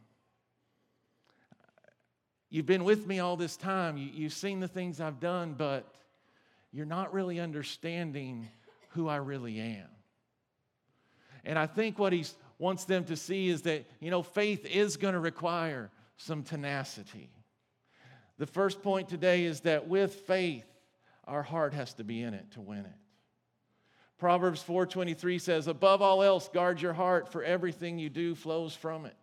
you've 2.49 2.67
been 2.67 2.83
with 2.83 3.07
me 3.07 3.19
all 3.19 3.37
this 3.37 3.57
time, 3.57 3.97
you, 3.97 4.09
you've 4.13 4.33
seen 4.33 4.59
the 4.59 4.67
things 4.67 5.01
I've 5.01 5.19
done, 5.19 5.55
but 5.57 5.91
you're 6.71 6.85
not 6.85 7.11
really 7.13 7.39
understanding 7.39 8.47
who 8.89 9.07
I 9.07 9.17
really 9.17 9.59
am. 9.59 9.87
And 11.43 11.57
I 11.57 11.65
think 11.65 11.97
what 11.97 12.13
he 12.13 12.25
wants 12.59 12.85
them 12.85 13.05
to 13.05 13.15
see 13.15 13.49
is 13.49 13.63
that, 13.63 13.85
you 13.99 14.11
know, 14.11 14.21
faith 14.21 14.65
is 14.65 14.97
going 14.97 15.13
to 15.13 15.19
require 15.19 15.89
some 16.19 16.43
tenacity. 16.43 17.29
The 18.37 18.45
first 18.45 18.83
point 18.83 19.07
today 19.07 19.45
is 19.45 19.61
that 19.61 19.87
with 19.87 20.13
faith, 20.13 20.65
our 21.25 21.41
heart 21.41 21.73
has 21.73 21.93
to 21.95 22.03
be 22.03 22.21
in 22.21 22.33
it 22.33 22.51
to 22.51 22.61
win 22.61 22.79
it. 22.79 22.97
Proverbs 24.17 24.61
4:23 24.61 25.39
says, 25.39 25.67
"Above 25.67 26.01
all 26.01 26.21
else, 26.21 26.49
guard 26.49 26.81
your 26.81 26.91
heart, 26.91 27.31
for 27.31 27.41
everything 27.41 27.97
you 27.97 28.09
do 28.09 28.35
flows 28.35 28.75
from 28.75 29.05
it." 29.05 29.15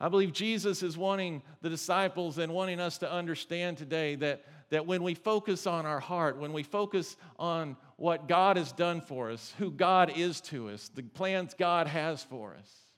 I 0.00 0.08
believe 0.08 0.32
Jesus 0.32 0.82
is 0.82 0.96
wanting 0.96 1.42
the 1.60 1.68
disciples 1.68 2.38
and 2.38 2.52
wanting 2.54 2.78
us 2.78 2.98
to 2.98 3.10
understand 3.10 3.78
today 3.78 4.14
that, 4.16 4.44
that 4.70 4.86
when 4.86 5.02
we 5.02 5.14
focus 5.14 5.66
on 5.66 5.86
our 5.86 6.00
heart, 6.00 6.36
when 6.36 6.52
we 6.52 6.62
focus 6.62 7.16
on 7.36 7.76
what 7.96 8.28
God 8.28 8.56
has 8.56 8.72
done 8.72 9.00
for 9.00 9.30
us, 9.30 9.54
who 9.58 9.72
God 9.72 10.16
is 10.16 10.40
to 10.42 10.70
us, 10.70 10.88
the 10.88 11.02
plans 11.02 11.54
God 11.54 11.88
has 11.88 12.22
for 12.22 12.54
us, 12.54 12.91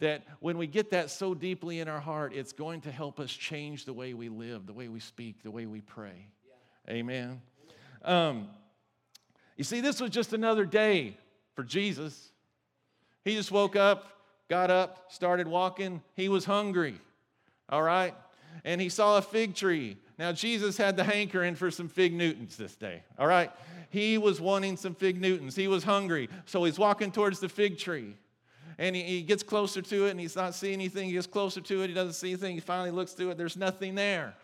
that 0.00 0.22
when 0.40 0.58
we 0.58 0.66
get 0.66 0.90
that 0.90 1.10
so 1.10 1.34
deeply 1.34 1.80
in 1.80 1.88
our 1.88 2.00
heart, 2.00 2.32
it's 2.34 2.52
going 2.52 2.80
to 2.82 2.92
help 2.92 3.18
us 3.18 3.30
change 3.30 3.84
the 3.84 3.92
way 3.92 4.14
we 4.14 4.28
live, 4.28 4.66
the 4.66 4.72
way 4.72 4.88
we 4.88 5.00
speak, 5.00 5.42
the 5.42 5.50
way 5.50 5.66
we 5.66 5.80
pray. 5.80 6.28
Yeah. 6.46 6.94
Amen. 6.94 7.40
Um, 8.04 8.48
you 9.56 9.64
see, 9.64 9.80
this 9.80 10.00
was 10.00 10.10
just 10.10 10.32
another 10.32 10.64
day 10.64 11.16
for 11.54 11.64
Jesus. 11.64 12.30
He 13.24 13.34
just 13.34 13.50
woke 13.50 13.74
up, 13.74 14.06
got 14.48 14.70
up, 14.70 15.10
started 15.12 15.48
walking. 15.48 16.00
He 16.14 16.28
was 16.28 16.44
hungry, 16.44 16.94
all 17.68 17.82
right? 17.82 18.14
And 18.64 18.80
he 18.80 18.88
saw 18.88 19.18
a 19.18 19.22
fig 19.22 19.54
tree. 19.54 19.96
Now, 20.18 20.32
Jesus 20.32 20.76
had 20.76 20.96
the 20.96 21.04
hankering 21.04 21.56
for 21.56 21.70
some 21.70 21.88
fig 21.88 22.14
Newtons 22.14 22.56
this 22.56 22.76
day, 22.76 23.02
all 23.18 23.26
right? 23.26 23.50
He 23.90 24.18
was 24.18 24.40
wanting 24.40 24.76
some 24.76 24.94
fig 24.94 25.20
Newtons. 25.20 25.56
He 25.56 25.66
was 25.66 25.82
hungry. 25.82 26.28
So 26.46 26.64
he's 26.64 26.78
walking 26.78 27.10
towards 27.10 27.40
the 27.40 27.48
fig 27.48 27.78
tree 27.78 28.14
and 28.78 28.94
he, 28.94 29.02
he, 29.02 29.22
gets 29.22 29.42
closer 29.42 29.82
to 29.82 30.06
it 30.06 30.10
and 30.10 30.20
he's 30.20 30.36
not 30.36 30.54
seeing 30.54 30.74
anything. 30.74 31.06
He 31.06 31.12
gets 31.12 31.26
closer 31.26 31.60
to 31.60 31.82
it, 31.82 31.88
he 31.88 31.94
doesn't 31.94 32.14
see 32.14 32.30
anything. 32.30 32.54
He 32.54 32.60
finally 32.60 32.90
looks 32.90 33.12
through 33.12 33.30
it, 33.30 33.38
there's 33.38 33.56
nothing 33.56 33.94
there. 33.94 34.34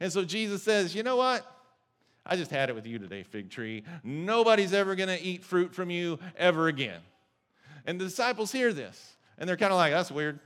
And 0.00 0.12
so 0.12 0.24
Jesus 0.24 0.62
says, 0.62 0.94
You 0.94 1.02
know 1.02 1.16
what? 1.16 1.44
I 2.24 2.36
just 2.36 2.50
had 2.50 2.70
it 2.70 2.74
with 2.74 2.86
you 2.86 2.98
today, 2.98 3.22
fig 3.22 3.50
tree. 3.50 3.84
Nobody's 4.02 4.72
ever 4.72 4.94
going 4.94 5.08
to 5.08 5.22
eat 5.22 5.44
fruit 5.44 5.74
from 5.74 5.90
you 5.90 6.18
ever 6.36 6.68
again. 6.68 7.00
And 7.86 8.00
the 8.00 8.04
disciples 8.04 8.50
hear 8.50 8.72
this 8.72 9.16
and 9.38 9.48
they're 9.48 9.56
kind 9.56 9.72
of 9.72 9.78
like, 9.78 9.92
That's 9.92 10.10
weird. 10.10 10.38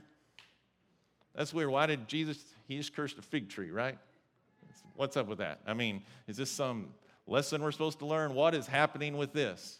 That's 1.35 1.53
weird. 1.53 1.69
Why 1.69 1.85
did 1.85 2.07
Jesus, 2.07 2.43
he 2.67 2.77
just 2.77 2.95
cursed 2.95 3.17
a 3.17 3.21
fig 3.21 3.49
tree, 3.49 3.71
right? 3.71 3.97
What's 4.95 5.15
up 5.15 5.27
with 5.27 5.37
that? 5.37 5.59
I 5.65 5.73
mean, 5.73 6.03
is 6.27 6.37
this 6.37 6.51
some 6.51 6.89
lesson 7.25 7.61
we're 7.61 7.71
supposed 7.71 7.99
to 7.99 8.05
learn? 8.05 8.33
What 8.33 8.53
is 8.53 8.67
happening 8.67 9.17
with 9.17 9.31
this? 9.31 9.79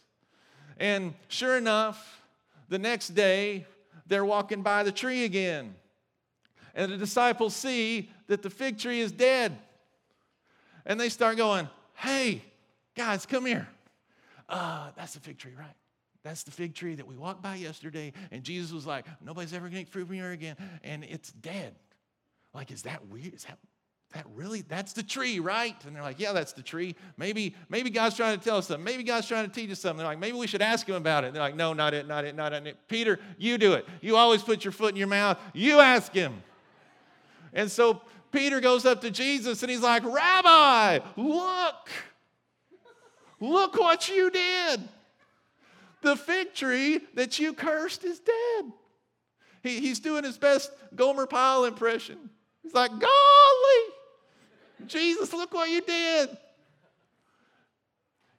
And 0.78 1.14
sure 1.28 1.58
enough, 1.58 2.21
the 2.68 2.78
next 2.78 3.08
day, 3.08 3.66
they're 4.06 4.24
walking 4.24 4.62
by 4.62 4.82
the 4.82 4.92
tree 4.92 5.24
again. 5.24 5.74
And 6.74 6.90
the 6.90 6.96
disciples 6.96 7.54
see 7.54 8.10
that 8.28 8.42
the 8.42 8.50
fig 8.50 8.78
tree 8.78 9.00
is 9.00 9.12
dead. 9.12 9.56
And 10.86 10.98
they 10.98 11.08
start 11.08 11.36
going, 11.36 11.68
Hey, 11.94 12.42
guys, 12.96 13.26
come 13.26 13.46
here. 13.46 13.68
Uh, 14.48 14.90
that's 14.96 15.14
the 15.14 15.20
fig 15.20 15.38
tree, 15.38 15.52
right? 15.56 15.74
That's 16.24 16.42
the 16.44 16.50
fig 16.50 16.74
tree 16.74 16.94
that 16.94 17.06
we 17.06 17.16
walked 17.16 17.42
by 17.42 17.56
yesterday. 17.56 18.12
And 18.30 18.42
Jesus 18.42 18.72
was 18.72 18.86
like, 18.86 19.06
Nobody's 19.20 19.52
ever 19.52 19.66
going 19.66 19.74
to 19.74 19.80
eat 19.82 19.88
fruit 19.88 20.06
from 20.06 20.16
here 20.16 20.32
again. 20.32 20.56
And 20.82 21.04
it's 21.04 21.30
dead. 21.32 21.74
Like, 22.54 22.70
is 22.70 22.82
that 22.82 23.06
weird? 23.06 23.34
Is 23.34 23.44
that 23.44 23.58
that 24.12 24.26
really 24.34 24.62
that's 24.62 24.92
the 24.92 25.02
tree 25.02 25.40
right? 25.40 25.76
And 25.86 25.94
they're 25.94 26.02
like 26.02 26.20
yeah 26.20 26.32
that's 26.32 26.52
the 26.52 26.62
tree. 26.62 26.94
Maybe 27.16 27.54
maybe 27.68 27.90
god's 27.90 28.16
trying 28.16 28.38
to 28.38 28.44
tell 28.44 28.58
us 28.58 28.68
something. 28.68 28.84
Maybe 28.84 29.02
god's 29.02 29.26
trying 29.26 29.48
to 29.48 29.52
teach 29.52 29.70
us 29.70 29.80
something. 29.80 29.98
They're 29.98 30.06
like 30.06 30.18
maybe 30.18 30.36
we 30.36 30.46
should 30.46 30.62
ask 30.62 30.88
him 30.88 30.94
about 30.94 31.24
it. 31.24 31.28
And 31.28 31.36
they're 31.36 31.42
like 31.42 31.56
no 31.56 31.72
not 31.72 31.94
it 31.94 32.06
not 32.06 32.24
it 32.24 32.34
not 32.34 32.52
it. 32.52 32.76
Peter 32.88 33.18
you 33.38 33.58
do 33.58 33.72
it. 33.74 33.86
You 34.00 34.16
always 34.16 34.42
put 34.42 34.64
your 34.64 34.72
foot 34.72 34.90
in 34.90 34.96
your 34.96 35.08
mouth. 35.08 35.38
You 35.52 35.80
ask 35.80 36.12
him. 36.12 36.42
And 37.52 37.70
so 37.70 38.02
peter 38.30 38.60
goes 38.60 38.86
up 38.86 39.02
to 39.02 39.10
jesus 39.10 39.62
and 39.62 39.70
he's 39.70 39.82
like 39.82 40.04
rabbi 40.04 41.00
look. 41.16 41.88
Look 43.40 43.76
what 43.76 44.08
you 44.08 44.30
did. 44.30 44.88
The 46.02 46.16
fig 46.16 46.54
tree 46.54 47.00
that 47.14 47.40
you 47.40 47.52
cursed 47.52 48.04
is 48.04 48.20
dead. 48.20 48.72
He, 49.62 49.80
he's 49.80 49.98
doing 50.00 50.22
his 50.22 50.38
best 50.38 50.70
gomer 50.94 51.26
pyle 51.26 51.64
impression. 51.64 52.30
He's 52.62 52.74
like 52.74 52.90
golly 52.90 53.92
Jesus, 54.88 55.32
look 55.32 55.52
what 55.52 55.70
you 55.70 55.80
did. 55.80 56.36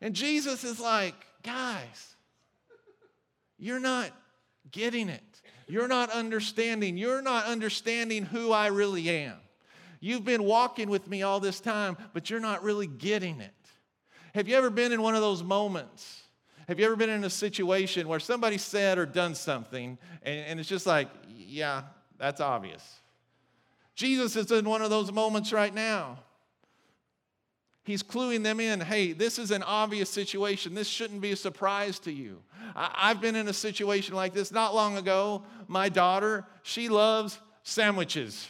And 0.01 0.13
Jesus 0.13 0.63
is 0.63 0.79
like, 0.79 1.15
guys, 1.43 2.15
you're 3.57 3.79
not 3.79 4.11
getting 4.71 5.09
it. 5.09 5.21
You're 5.67 5.87
not 5.87 6.09
understanding. 6.11 6.97
You're 6.97 7.21
not 7.21 7.45
understanding 7.45 8.25
who 8.25 8.51
I 8.51 8.67
really 8.67 9.09
am. 9.09 9.35
You've 10.01 10.25
been 10.25 10.43
walking 10.43 10.89
with 10.89 11.07
me 11.07 11.23
all 11.23 11.39
this 11.39 11.61
time, 11.61 11.95
but 12.13 12.29
you're 12.29 12.41
not 12.41 12.63
really 12.63 12.87
getting 12.87 13.39
it. 13.39 13.53
Have 14.35 14.49
you 14.49 14.55
ever 14.55 14.69
been 14.69 14.91
in 14.91 15.01
one 15.01 15.15
of 15.15 15.21
those 15.21 15.41
moments? 15.43 16.23
Have 16.67 16.79
you 16.79 16.85
ever 16.85 16.95
been 16.95 17.09
in 17.09 17.23
a 17.23 17.29
situation 17.29 18.07
where 18.07 18.19
somebody 18.19 18.57
said 18.57 18.97
or 18.97 19.05
done 19.05 19.35
something 19.35 19.97
and, 20.23 20.45
and 20.45 20.59
it's 20.59 20.67
just 20.67 20.85
like, 20.85 21.07
yeah, 21.29 21.83
that's 22.17 22.41
obvious? 22.41 22.99
Jesus 23.95 24.35
is 24.35 24.51
in 24.51 24.65
one 24.65 24.81
of 24.81 24.89
those 24.89 25.11
moments 25.11 25.53
right 25.53 25.73
now. 25.73 26.19
He's 27.83 28.01
cluing 28.01 28.43
them 28.43 28.59
in 28.59 28.79
hey, 28.79 29.11
this 29.11 29.37
is 29.37 29.51
an 29.51 29.61
obvious 29.63 30.09
situation. 30.09 30.73
This 30.73 30.87
shouldn't 30.87 31.21
be 31.21 31.31
a 31.31 31.35
surprise 31.35 31.99
to 31.99 32.11
you. 32.11 32.41
I've 32.75 33.19
been 33.19 33.35
in 33.35 33.47
a 33.47 33.53
situation 33.53 34.15
like 34.15 34.33
this 34.33 34.51
not 34.51 34.73
long 34.73 34.97
ago. 34.97 35.43
My 35.67 35.89
daughter, 35.89 36.45
she 36.63 36.87
loves 36.89 37.39
sandwiches. 37.63 38.47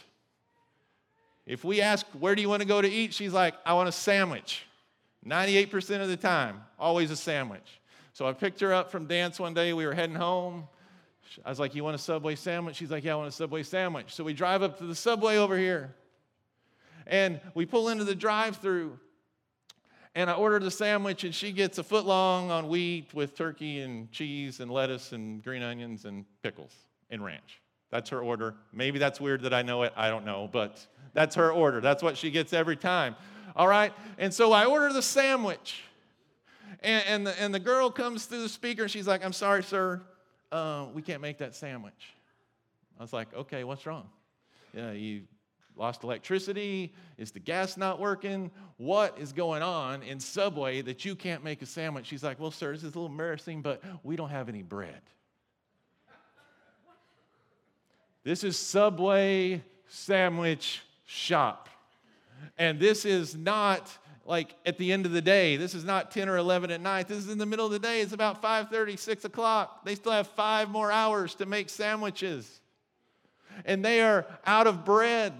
If 1.46 1.64
we 1.64 1.80
ask, 1.80 2.06
where 2.18 2.34
do 2.34 2.42
you 2.42 2.48
want 2.48 2.62
to 2.62 2.68
go 2.68 2.80
to 2.80 2.88
eat? 2.88 3.12
She's 3.12 3.32
like, 3.32 3.54
I 3.66 3.74
want 3.74 3.88
a 3.88 3.92
sandwich. 3.92 4.64
98% 5.26 6.00
of 6.00 6.08
the 6.08 6.16
time, 6.16 6.62
always 6.78 7.10
a 7.10 7.16
sandwich. 7.16 7.80
So 8.12 8.26
I 8.26 8.32
picked 8.32 8.60
her 8.60 8.72
up 8.72 8.90
from 8.90 9.06
dance 9.06 9.40
one 9.40 9.52
day. 9.52 9.72
We 9.72 9.84
were 9.84 9.94
heading 9.94 10.14
home. 10.14 10.68
I 11.44 11.48
was 11.48 11.58
like, 11.58 11.74
You 11.74 11.82
want 11.82 11.96
a 11.96 11.98
Subway 11.98 12.36
sandwich? 12.36 12.76
She's 12.76 12.90
like, 12.90 13.02
Yeah, 13.02 13.14
I 13.14 13.16
want 13.16 13.28
a 13.28 13.32
Subway 13.32 13.62
sandwich. 13.62 14.14
So 14.14 14.22
we 14.22 14.32
drive 14.32 14.62
up 14.62 14.78
to 14.78 14.84
the 14.84 14.94
Subway 14.94 15.36
over 15.36 15.58
here. 15.58 15.94
And 17.06 17.40
we 17.54 17.66
pull 17.66 17.88
into 17.88 18.04
the 18.04 18.14
drive 18.14 18.58
through 18.58 18.98
and 20.14 20.30
I 20.30 20.34
ordered 20.34 20.62
the 20.62 20.70
sandwich, 20.70 21.24
and 21.24 21.34
she 21.34 21.50
gets 21.52 21.78
a 21.78 21.82
foot 21.82 22.06
long 22.06 22.50
on 22.50 22.68
wheat 22.68 23.12
with 23.14 23.34
turkey 23.34 23.80
and 23.80 24.10
cheese 24.12 24.60
and 24.60 24.70
lettuce 24.70 25.12
and 25.12 25.42
green 25.42 25.62
onions 25.62 26.04
and 26.04 26.24
pickles 26.42 26.72
and 27.10 27.24
ranch. 27.24 27.60
That's 27.90 28.10
her 28.10 28.20
order. 28.20 28.54
Maybe 28.72 28.98
that's 28.98 29.20
weird 29.20 29.42
that 29.42 29.54
I 29.54 29.62
know 29.62 29.82
it. 29.82 29.92
I 29.96 30.10
don't 30.10 30.24
know, 30.24 30.48
but 30.50 30.84
that's 31.12 31.34
her 31.36 31.52
order. 31.52 31.80
That's 31.80 32.02
what 32.02 32.16
she 32.16 32.30
gets 32.30 32.52
every 32.52 32.76
time. 32.76 33.16
All 33.56 33.68
right? 33.68 33.92
And 34.18 34.32
so 34.32 34.52
I 34.52 34.66
order 34.66 34.92
the 34.92 35.02
sandwich. 35.02 35.82
And, 36.82 37.04
and, 37.06 37.26
the, 37.26 37.40
and 37.40 37.54
the 37.54 37.60
girl 37.60 37.90
comes 37.90 38.26
through 38.26 38.42
the 38.42 38.48
speaker 38.48 38.82
and 38.82 38.90
she's 38.90 39.06
like, 39.06 39.24
I'm 39.24 39.32
sorry, 39.32 39.62
sir. 39.62 40.02
Uh, 40.50 40.86
we 40.92 41.02
can't 41.02 41.22
make 41.22 41.38
that 41.38 41.54
sandwich. 41.54 42.14
I 42.98 43.02
was 43.02 43.12
like, 43.12 43.32
okay, 43.34 43.64
what's 43.64 43.86
wrong? 43.86 44.08
Yeah, 44.72 44.92
you 44.92 45.22
lost 45.76 46.04
electricity? 46.04 46.92
Is 47.18 47.30
the 47.30 47.40
gas 47.40 47.76
not 47.76 48.00
working? 48.00 48.50
What 48.76 49.18
is 49.18 49.32
going 49.32 49.62
on 49.62 50.02
in 50.02 50.20
Subway 50.20 50.82
that 50.82 51.04
you 51.04 51.14
can't 51.14 51.42
make 51.42 51.62
a 51.62 51.66
sandwich? 51.66 52.06
She's 52.06 52.22
like, 52.22 52.40
Well, 52.40 52.50
sir, 52.50 52.72
this 52.72 52.82
is 52.82 52.94
a 52.94 52.98
little 52.98 53.06
embarrassing, 53.06 53.62
but 53.62 53.82
we 54.02 54.16
don't 54.16 54.30
have 54.30 54.48
any 54.48 54.62
bread. 54.62 55.00
This 58.24 58.42
is 58.42 58.58
Subway 58.58 59.62
sandwich 59.86 60.80
shop. 61.04 61.68
And 62.56 62.80
this 62.80 63.04
is 63.04 63.36
not 63.36 63.96
like 64.26 64.54
at 64.64 64.78
the 64.78 64.92
end 64.92 65.06
of 65.06 65.12
the 65.12 65.20
day. 65.20 65.56
This 65.56 65.74
is 65.74 65.84
not 65.84 66.10
10 66.10 66.28
or 66.28 66.36
11 66.38 66.70
at 66.70 66.80
night. 66.80 67.08
This 67.08 67.18
is 67.18 67.28
in 67.28 67.38
the 67.38 67.46
middle 67.46 67.66
of 67.66 67.72
the 67.72 67.78
day. 67.78 68.00
It's 68.00 68.12
about 68.12 68.40
5:30, 68.40 68.96
6 68.96 69.24
o'clock. 69.24 69.84
They 69.84 69.94
still 69.94 70.12
have 70.12 70.28
five 70.28 70.70
more 70.70 70.90
hours 70.90 71.34
to 71.36 71.46
make 71.46 71.68
sandwiches. 71.68 72.60
And 73.64 73.84
they 73.84 74.00
are 74.00 74.26
out 74.46 74.66
of 74.66 74.84
bread. 74.84 75.32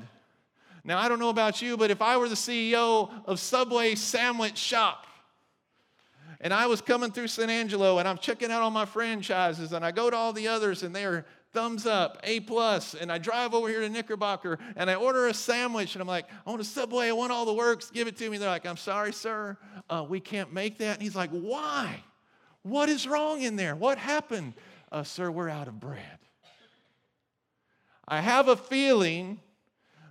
Now, 0.85 0.99
I 0.99 1.09
don't 1.09 1.19
know 1.19 1.31
about 1.31 1.63
you, 1.63 1.77
but 1.77 1.91
if 1.91 2.03
I 2.03 2.19
were 2.19 2.29
the 2.29 2.35
CEO 2.35 3.11
of 3.25 3.41
Subway 3.41 3.95
Sandwich 3.95 4.59
Shop, 4.59 5.07
and 6.41 6.53
I 6.53 6.67
was 6.67 6.83
coming 6.83 7.11
through 7.11 7.29
San 7.29 7.49
Angelo 7.49 7.99
and 7.99 8.07
I'm 8.07 8.19
checking 8.19 8.51
out 8.51 8.61
all 8.61 8.71
my 8.71 8.85
franchises 8.85 9.73
and 9.73 9.83
I 9.83 9.93
go 9.93 10.11
to 10.11 10.17
all 10.17 10.35
the 10.35 10.47
others 10.47 10.83
and 10.83 10.95
they 10.95 11.07
are 11.07 11.25
thumbs 11.53 11.87
up, 11.87 12.19
A 12.23 12.41
plus, 12.41 12.95
and 12.95 13.11
I 13.11 13.17
drive 13.17 13.55
over 13.55 13.67
here 13.67 13.81
to 13.81 13.89
Knickerbocker 13.89 14.59
and 14.77 14.91
I 14.91 14.97
order 14.97 15.29
a 15.29 15.33
sandwich 15.33 15.95
and 15.95 16.03
I'm 16.03 16.09
like, 16.09 16.27
I 16.47 16.51
want 16.51 16.61
a 16.61 16.65
Subway, 16.65 17.09
I 17.09 17.13
want 17.13 17.33
all 17.33 17.47
the 17.47 17.55
works, 17.55 17.91
give 17.91 18.09
it 18.09 18.19
to 18.19 18.29
me. 18.29 18.37
They're 18.37 18.51
like, 18.51 18.67
I'm 18.67 18.77
sorry, 18.77 19.13
sir, 19.15 19.57
uh, 19.89 20.05
we 20.07 20.21
can't 20.21 20.53
make 20.53 20.77
that. 20.79 20.95
And 20.95 21.03
he's 21.03 21.17
like, 21.17 21.31
why? 21.31 22.05
What 22.63 22.91
is 22.91 23.09
wrong 23.09 23.41
in 23.41 23.57
there? 23.57 23.75
What 23.75 23.97
happened? 23.97 24.53
Uh, 24.93 25.03
sir, 25.03 25.31
we're 25.31 25.49
out 25.49 25.67
of 25.67 25.81
bread. 25.81 26.19
I 28.07 28.21
have 28.21 28.49
a 28.49 28.57
feeling 28.57 29.41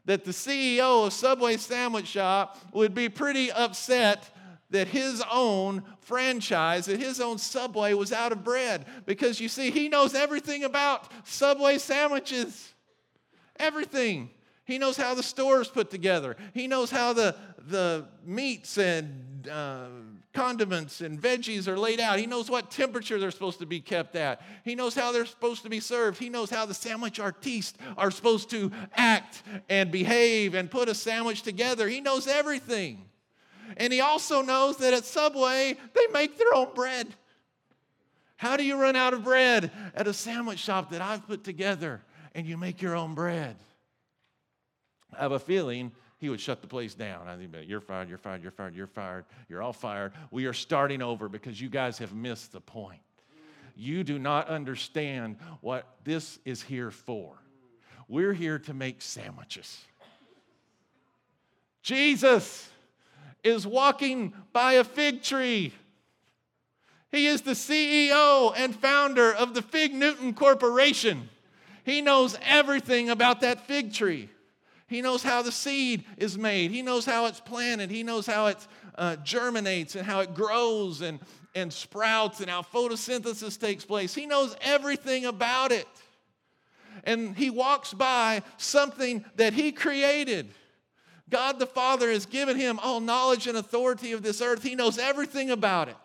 that 0.05 0.25
the 0.25 0.31
CEO 0.31 1.07
of 1.07 1.13
Subway 1.13 1.57
Sandwich 1.57 2.07
Shop 2.07 2.59
would 2.73 2.93
be 2.93 3.09
pretty 3.09 3.51
upset 3.51 4.29
that 4.69 4.87
his 4.87 5.23
own 5.31 5.83
franchise, 6.01 6.87
that 6.87 6.99
his 6.99 7.21
own 7.21 7.37
Subway 7.37 7.93
was 7.93 8.11
out 8.11 8.31
of 8.31 8.43
bread. 8.43 8.85
Because 9.05 9.39
you 9.39 9.47
see, 9.47 9.71
he 9.71 9.87
knows 9.87 10.15
everything 10.15 10.63
about 10.63 11.11
Subway 11.25 11.77
sandwiches. 11.77 12.73
Everything. 13.57 14.31
He 14.65 14.77
knows 14.77 14.97
how 14.97 15.13
the 15.13 15.23
store 15.23 15.61
is 15.61 15.67
put 15.67 15.91
together. 15.91 16.35
He 16.53 16.67
knows 16.67 16.89
how 16.89 17.13
the, 17.13 17.35
the 17.67 18.07
meats 18.25 18.77
and 18.77 19.47
uh, 19.47 19.87
condiments 20.33 21.01
and 21.01 21.21
veggies 21.21 21.67
are 21.67 21.77
laid 21.77 21.99
out. 21.99 22.19
He 22.19 22.25
knows 22.25 22.49
what 22.49 22.71
temperature 22.71 23.19
they're 23.19 23.31
supposed 23.31 23.59
to 23.59 23.65
be 23.65 23.79
kept 23.79 24.15
at. 24.15 24.41
He 24.65 24.75
knows 24.75 24.95
how 24.95 25.11
they're 25.11 25.25
supposed 25.25 25.63
to 25.63 25.69
be 25.69 25.79
served. 25.79 26.17
He 26.17 26.29
knows 26.29 26.49
how 26.49 26.65
the 26.65 26.73
sandwich 26.73 27.19
artistes 27.19 27.77
are 27.97 28.11
supposed 28.11 28.49
to 28.49 28.71
act 28.95 29.43
and 29.69 29.91
behave 29.91 30.55
and 30.55 30.69
put 30.69 30.89
a 30.89 30.95
sandwich 30.95 31.43
together. 31.43 31.87
He 31.87 32.01
knows 32.01 32.27
everything. 32.27 33.05
And 33.77 33.93
he 33.93 34.01
also 34.01 34.41
knows 34.41 34.77
that 34.77 34.93
at 34.93 35.05
Subway, 35.05 35.77
they 35.93 36.07
make 36.11 36.37
their 36.37 36.53
own 36.53 36.73
bread. 36.73 37.07
How 38.35 38.57
do 38.57 38.63
you 38.65 38.75
run 38.75 38.95
out 38.95 39.13
of 39.13 39.23
bread 39.23 39.71
at 39.95 40.07
a 40.07 40.13
sandwich 40.13 40.59
shop 40.59 40.91
that 40.91 41.01
I've 41.01 41.25
put 41.25 41.43
together 41.43 42.01
and 42.35 42.45
you 42.45 42.57
make 42.57 42.81
your 42.81 42.95
own 42.95 43.15
bread? 43.15 43.55
I 45.17 45.21
have 45.21 45.31
a 45.31 45.39
feeling 45.39 45.91
he 46.23 46.29
would 46.29 46.39
shut 46.39 46.61
the 46.61 46.67
place 46.67 46.93
down. 46.93 47.27
I 47.27 47.35
think, 47.35 47.53
you're 47.67 47.81
fired, 47.81 48.07
you're 48.07 48.17
fired, 48.17 48.41
you're 48.41 48.51
fired, 48.51 48.73
you're 48.73 48.87
fired, 48.87 49.25
you're 49.49 49.61
all 49.61 49.73
fired. 49.73 50.13
We 50.31 50.45
are 50.45 50.53
starting 50.53 51.01
over 51.01 51.27
because 51.27 51.59
you 51.59 51.67
guys 51.67 51.97
have 51.97 52.13
missed 52.13 52.53
the 52.53 52.61
point. 52.61 53.01
You 53.75 54.05
do 54.05 54.17
not 54.17 54.47
understand 54.47 55.35
what 55.59 55.85
this 56.05 56.39
is 56.45 56.61
here 56.61 56.91
for. 56.91 57.33
We're 58.07 58.31
here 58.31 58.57
to 58.59 58.73
make 58.73 59.01
sandwiches. 59.01 59.83
Jesus 61.81 62.69
is 63.43 63.67
walking 63.67 64.33
by 64.53 64.73
a 64.75 64.85
fig 64.85 65.23
tree. 65.23 65.73
He 67.11 67.27
is 67.27 67.41
the 67.41 67.51
CEO 67.51 68.53
and 68.55 68.73
founder 68.73 69.33
of 69.33 69.55
the 69.55 69.61
Fig 69.61 69.93
Newton 69.93 70.33
Corporation. 70.33 71.27
He 71.83 71.99
knows 71.99 72.37
everything 72.45 73.09
about 73.09 73.41
that 73.41 73.67
fig 73.67 73.91
tree. 73.91 74.29
He 74.93 75.01
knows 75.01 75.23
how 75.23 75.41
the 75.41 75.51
seed 75.51 76.05
is 76.17 76.37
made. 76.37 76.69
He 76.69 76.83
knows 76.83 77.03
how 77.03 77.25
it's 77.25 77.39
planted. 77.39 77.89
He 77.89 78.03
knows 78.03 78.27
how 78.27 78.45
it 78.45 78.67
uh, 78.95 79.15
germinates 79.23 79.95
and 79.95 80.05
how 80.05 80.19
it 80.19 80.35
grows 80.35 81.01
and, 81.01 81.19
and 81.55 81.73
sprouts 81.73 82.41
and 82.41 82.49
how 82.49 82.61
photosynthesis 82.61 83.59
takes 83.59 83.85
place. 83.85 84.13
He 84.13 84.27
knows 84.27 84.55
everything 84.61 85.25
about 85.25 85.71
it. 85.71 85.87
And 87.05 87.35
he 87.35 87.49
walks 87.49 87.91
by 87.91 88.43
something 88.57 89.25
that 89.35 89.53
he 89.53 89.71
created. 89.71 90.53
God 91.27 91.57
the 91.57 91.65
Father 91.65 92.11
has 92.11 92.27
given 92.27 92.55
him 92.55 92.77
all 92.77 92.99
knowledge 92.99 93.47
and 93.47 93.57
authority 93.57 94.11
of 94.11 94.21
this 94.21 94.41
earth. 94.41 94.61
He 94.61 94.75
knows 94.75 94.99
everything 94.99 95.49
about 95.49 95.89
it. 95.89 95.95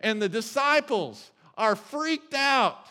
And 0.00 0.22
the 0.22 0.30
disciples 0.30 1.30
are 1.58 1.76
freaked 1.76 2.32
out 2.32 2.86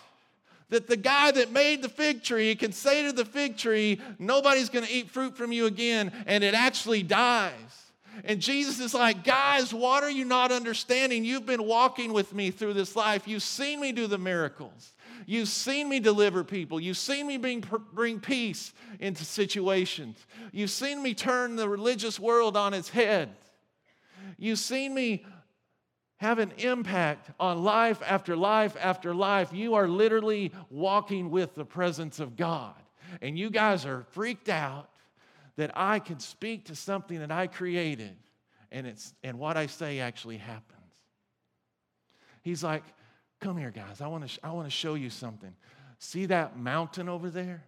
that 0.69 0.87
the 0.87 0.97
guy 0.97 1.31
that 1.31 1.51
made 1.51 1.81
the 1.81 1.89
fig 1.89 2.23
tree 2.23 2.55
can 2.55 2.71
say 2.71 3.03
to 3.03 3.13
the 3.13 3.25
fig 3.25 3.57
tree, 3.57 3.99
Nobody's 4.19 4.69
going 4.69 4.85
to 4.85 4.91
eat 4.91 5.09
fruit 5.09 5.37
from 5.37 5.51
you 5.51 5.65
again, 5.65 6.11
and 6.25 6.43
it 6.43 6.53
actually 6.53 7.03
dies. 7.03 7.53
And 8.23 8.39
Jesus 8.39 8.79
is 8.79 8.93
like, 8.93 9.23
Guys, 9.23 9.73
what 9.73 10.03
are 10.03 10.09
you 10.09 10.25
not 10.25 10.51
understanding? 10.51 11.23
You've 11.23 11.45
been 11.45 11.65
walking 11.65 12.13
with 12.13 12.33
me 12.33 12.51
through 12.51 12.73
this 12.73 12.95
life. 12.95 13.27
You've 13.27 13.43
seen 13.43 13.79
me 13.79 13.91
do 13.91 14.07
the 14.07 14.17
miracles. 14.17 14.91
You've 15.27 15.47
seen 15.47 15.89
me 15.89 15.99
deliver 15.99 16.43
people. 16.43 16.79
You've 16.79 16.97
seen 16.97 17.25
me 17.27 17.37
bring, 17.37 17.63
bring 17.93 18.19
peace 18.19 18.73
into 18.99 19.25
situations. 19.25 20.17
You've 20.51 20.69
seen 20.69 21.01
me 21.01 21.13
turn 21.13 21.55
the 21.55 21.67
religious 21.67 22.19
world 22.19 22.55
on 22.55 22.73
its 22.73 22.89
head. 22.89 23.29
You've 24.37 24.59
seen 24.59 24.93
me 24.93 25.25
have 26.17 26.39
an 26.39 26.51
impact 26.57 27.29
on 27.39 27.63
life 27.63 28.01
after 28.05 28.35
life 28.35 28.75
after 28.79 29.13
life. 29.13 29.51
You 29.53 29.75
are 29.75 29.87
literally 29.87 30.51
walking 30.69 31.29
with 31.29 31.55
the 31.55 31.65
presence 31.65 32.19
of 32.19 32.35
God. 32.35 32.75
And 33.21 33.37
you 33.37 33.49
guys 33.49 33.85
are 33.85 34.03
freaked 34.11 34.49
out 34.49 34.89
that 35.57 35.71
I 35.75 35.99
can 35.99 36.19
speak 36.19 36.65
to 36.65 36.75
something 36.75 37.19
that 37.19 37.31
I 37.31 37.47
created 37.47 38.15
and 38.71 38.85
it's 38.85 39.13
and 39.23 39.39
what 39.39 39.55
I 39.55 39.67
say 39.67 39.99
actually 39.99 40.37
happens. 40.37 40.81
He's 42.41 42.63
like, 42.63 42.83
"Come 43.39 43.57
here 43.57 43.71
guys. 43.71 44.01
I 44.01 44.07
want 44.07 44.27
to 44.27 44.45
I 44.45 44.51
want 44.51 44.67
to 44.67 44.71
show 44.71 44.95
you 44.95 45.09
something. 45.09 45.55
See 45.97 46.25
that 46.25 46.57
mountain 46.57 47.07
over 47.07 47.29
there? 47.29 47.63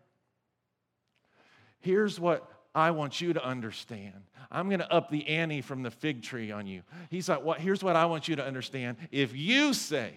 Here's 1.79 2.19
what 2.19 2.51
I 2.77 2.91
want 2.91 3.19
you 3.19 3.33
to 3.33 3.43
understand. 3.43 4.13
I'm 4.51 4.69
going 4.69 4.81
to 4.81 4.93
up 4.93 5.09
the 5.09 5.27
ante 5.27 5.61
from 5.61 5.81
the 5.81 5.89
fig 5.89 6.21
tree 6.21 6.51
on 6.51 6.67
you. 6.67 6.83
He's 7.09 7.27
like, 7.27 7.43
well, 7.43 7.57
Here's 7.59 7.83
what 7.83 7.95
I 7.95 8.05
want 8.05 8.27
you 8.27 8.35
to 8.35 8.45
understand. 8.45 8.97
If 9.11 9.35
you 9.35 9.73
say 9.73 10.13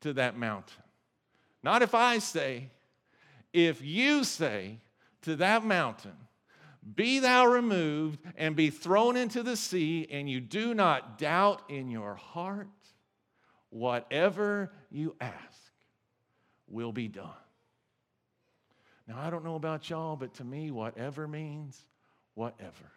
to 0.00 0.12
that 0.14 0.36
mountain, 0.36 0.82
not 1.62 1.82
if 1.82 1.94
I 1.94 2.18
say, 2.18 2.70
if 3.52 3.82
you 3.82 4.24
say 4.24 4.78
to 5.22 5.36
that 5.36 5.64
mountain, 5.64 6.16
be 6.96 7.20
thou 7.20 7.46
removed 7.46 8.18
and 8.36 8.56
be 8.56 8.70
thrown 8.70 9.16
into 9.16 9.44
the 9.44 9.56
sea, 9.56 10.08
and 10.10 10.28
you 10.28 10.40
do 10.40 10.74
not 10.74 11.18
doubt 11.18 11.62
in 11.68 11.88
your 11.88 12.16
heart, 12.16 12.66
whatever 13.68 14.72
you 14.90 15.14
ask 15.20 15.72
will 16.66 16.90
be 16.90 17.06
done. 17.06 17.30
Now, 19.06 19.18
I 19.18 19.30
don't 19.30 19.44
know 19.44 19.56
about 19.56 19.90
y'all, 19.90 20.16
but 20.16 20.34
to 20.34 20.44
me, 20.44 20.70
whatever 20.70 21.26
means 21.26 21.84
whatever. 22.34 22.92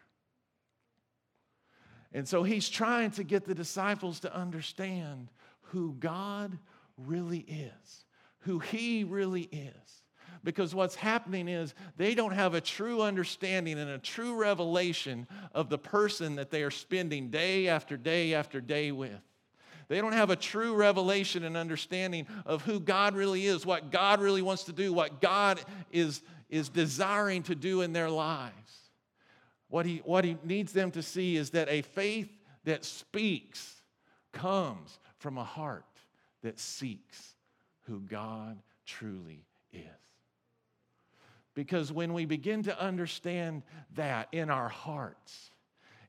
And 2.13 2.28
so 2.28 2.44
he's 2.44 2.70
trying 2.70 3.12
to 3.12 3.24
get 3.24 3.46
the 3.46 3.56
disciples 3.56 4.20
to 4.22 4.36
understand 4.36 5.30
who 5.62 5.96
God 6.00 6.58
really 6.98 7.39
is, 7.39 8.06
who 8.39 8.60
he 8.60 9.04
really 9.04 9.44
is. 9.52 10.04
Because 10.44 10.76
what's 10.76 10.96
happening 10.96 11.48
is 11.48 11.74
they 11.98 12.16
don't 12.16 12.34
have 12.34 12.54
a 12.54 12.62
true 12.62 13.02
understanding 13.02 13.80
and 13.80 13.89
a 13.89 13.98
true 13.98 14.36
revelation 14.36 15.26
of 15.54 15.70
the 15.70 15.78
person 15.78 16.36
that 16.36 16.52
they 16.52 16.63
are 16.63 16.72
spending 16.72 17.30
day 17.30 17.70
after 17.70 17.98
day 17.98 18.34
after 18.34 18.60
day 18.60 18.92
with. 18.92 19.22
They 19.93 20.01
don't 20.01 20.13
have 20.13 20.32
a 20.32 20.36
true 20.36 20.73
revelation 20.73 21.43
and 21.43 21.56
understanding 21.56 22.25
of 22.47 22.63
who 22.63 22.79
God 22.79 23.15
really 23.15 23.45
is, 23.45 23.63
what 23.63 23.91
God 23.91 24.21
really 24.21 24.41
wants 24.41 24.63
to 24.63 24.73
do, 24.73 24.91
what 24.91 25.21
God 25.21 25.62
is, 25.91 26.23
is 26.49 26.67
desiring 26.67 27.43
to 27.43 27.53
do 27.53 27.82
in 27.82 27.93
their 27.93 28.10
lives. 28.10 28.89
What 29.69 29.86
he, 29.86 30.01
what 30.03 30.25
he 30.25 30.36
needs 30.43 30.73
them 30.73 30.89
to 30.93 31.03
see 31.03 31.36
is 31.36 31.51
that 31.51 31.69
a 31.69 31.84
faith 31.84 32.27
that 32.63 32.84
speaks 32.84 33.84
comes 34.32 34.97
from 35.19 35.38
a 35.38 35.43
heart 35.43 35.86
that 36.41 36.60
seeks 36.60 37.36
who 37.82 37.99
God 37.99 38.58
truly 38.88 39.45
is. 39.71 39.84
Because 41.53 41.91
when 41.91 42.13
we 42.13 42.25
begin 42.25 42.63
to 42.63 42.82
understand 42.82 43.62
that 43.93 44.27
in 44.32 44.49
our 44.49 44.69
hearts, 44.69 45.51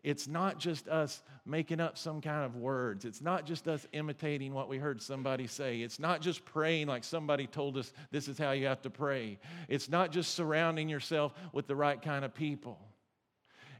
it's 0.04 0.28
not 0.28 0.58
just 0.58 0.86
us 0.86 1.22
making 1.46 1.80
up 1.80 1.96
some 1.96 2.20
kind 2.20 2.44
of 2.44 2.56
words. 2.56 3.06
It's 3.06 3.22
not 3.22 3.46
just 3.46 3.66
us 3.66 3.86
imitating 3.92 4.52
what 4.52 4.68
we 4.68 4.76
heard 4.76 5.00
somebody 5.00 5.46
say. 5.46 5.80
It's 5.80 5.98
not 5.98 6.20
just 6.20 6.44
praying 6.44 6.88
like 6.88 7.04
somebody 7.04 7.46
told 7.46 7.78
us 7.78 7.90
this 8.10 8.28
is 8.28 8.36
how 8.36 8.52
you 8.52 8.66
have 8.66 8.82
to 8.82 8.90
pray. 8.90 9.38
It's 9.66 9.88
not 9.88 10.12
just 10.12 10.34
surrounding 10.34 10.90
yourself 10.90 11.32
with 11.52 11.66
the 11.66 11.74
right 11.74 12.00
kind 12.00 12.22
of 12.22 12.34
people. 12.34 12.78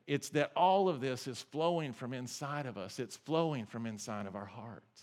It's 0.07 0.31
that 0.31 0.51
all 0.57 0.89
of 0.89 1.03
this 1.03 1.27
is 1.27 1.43
flowing 1.43 1.93
from 1.93 2.15
inside 2.15 2.65
of 2.65 2.79
us, 2.79 2.99
it's 2.99 3.17
flowing 3.19 3.67
from 3.67 3.85
inside 3.87 4.27
of 4.27 4.35
our 4.35 4.47
hearts. 4.47 5.03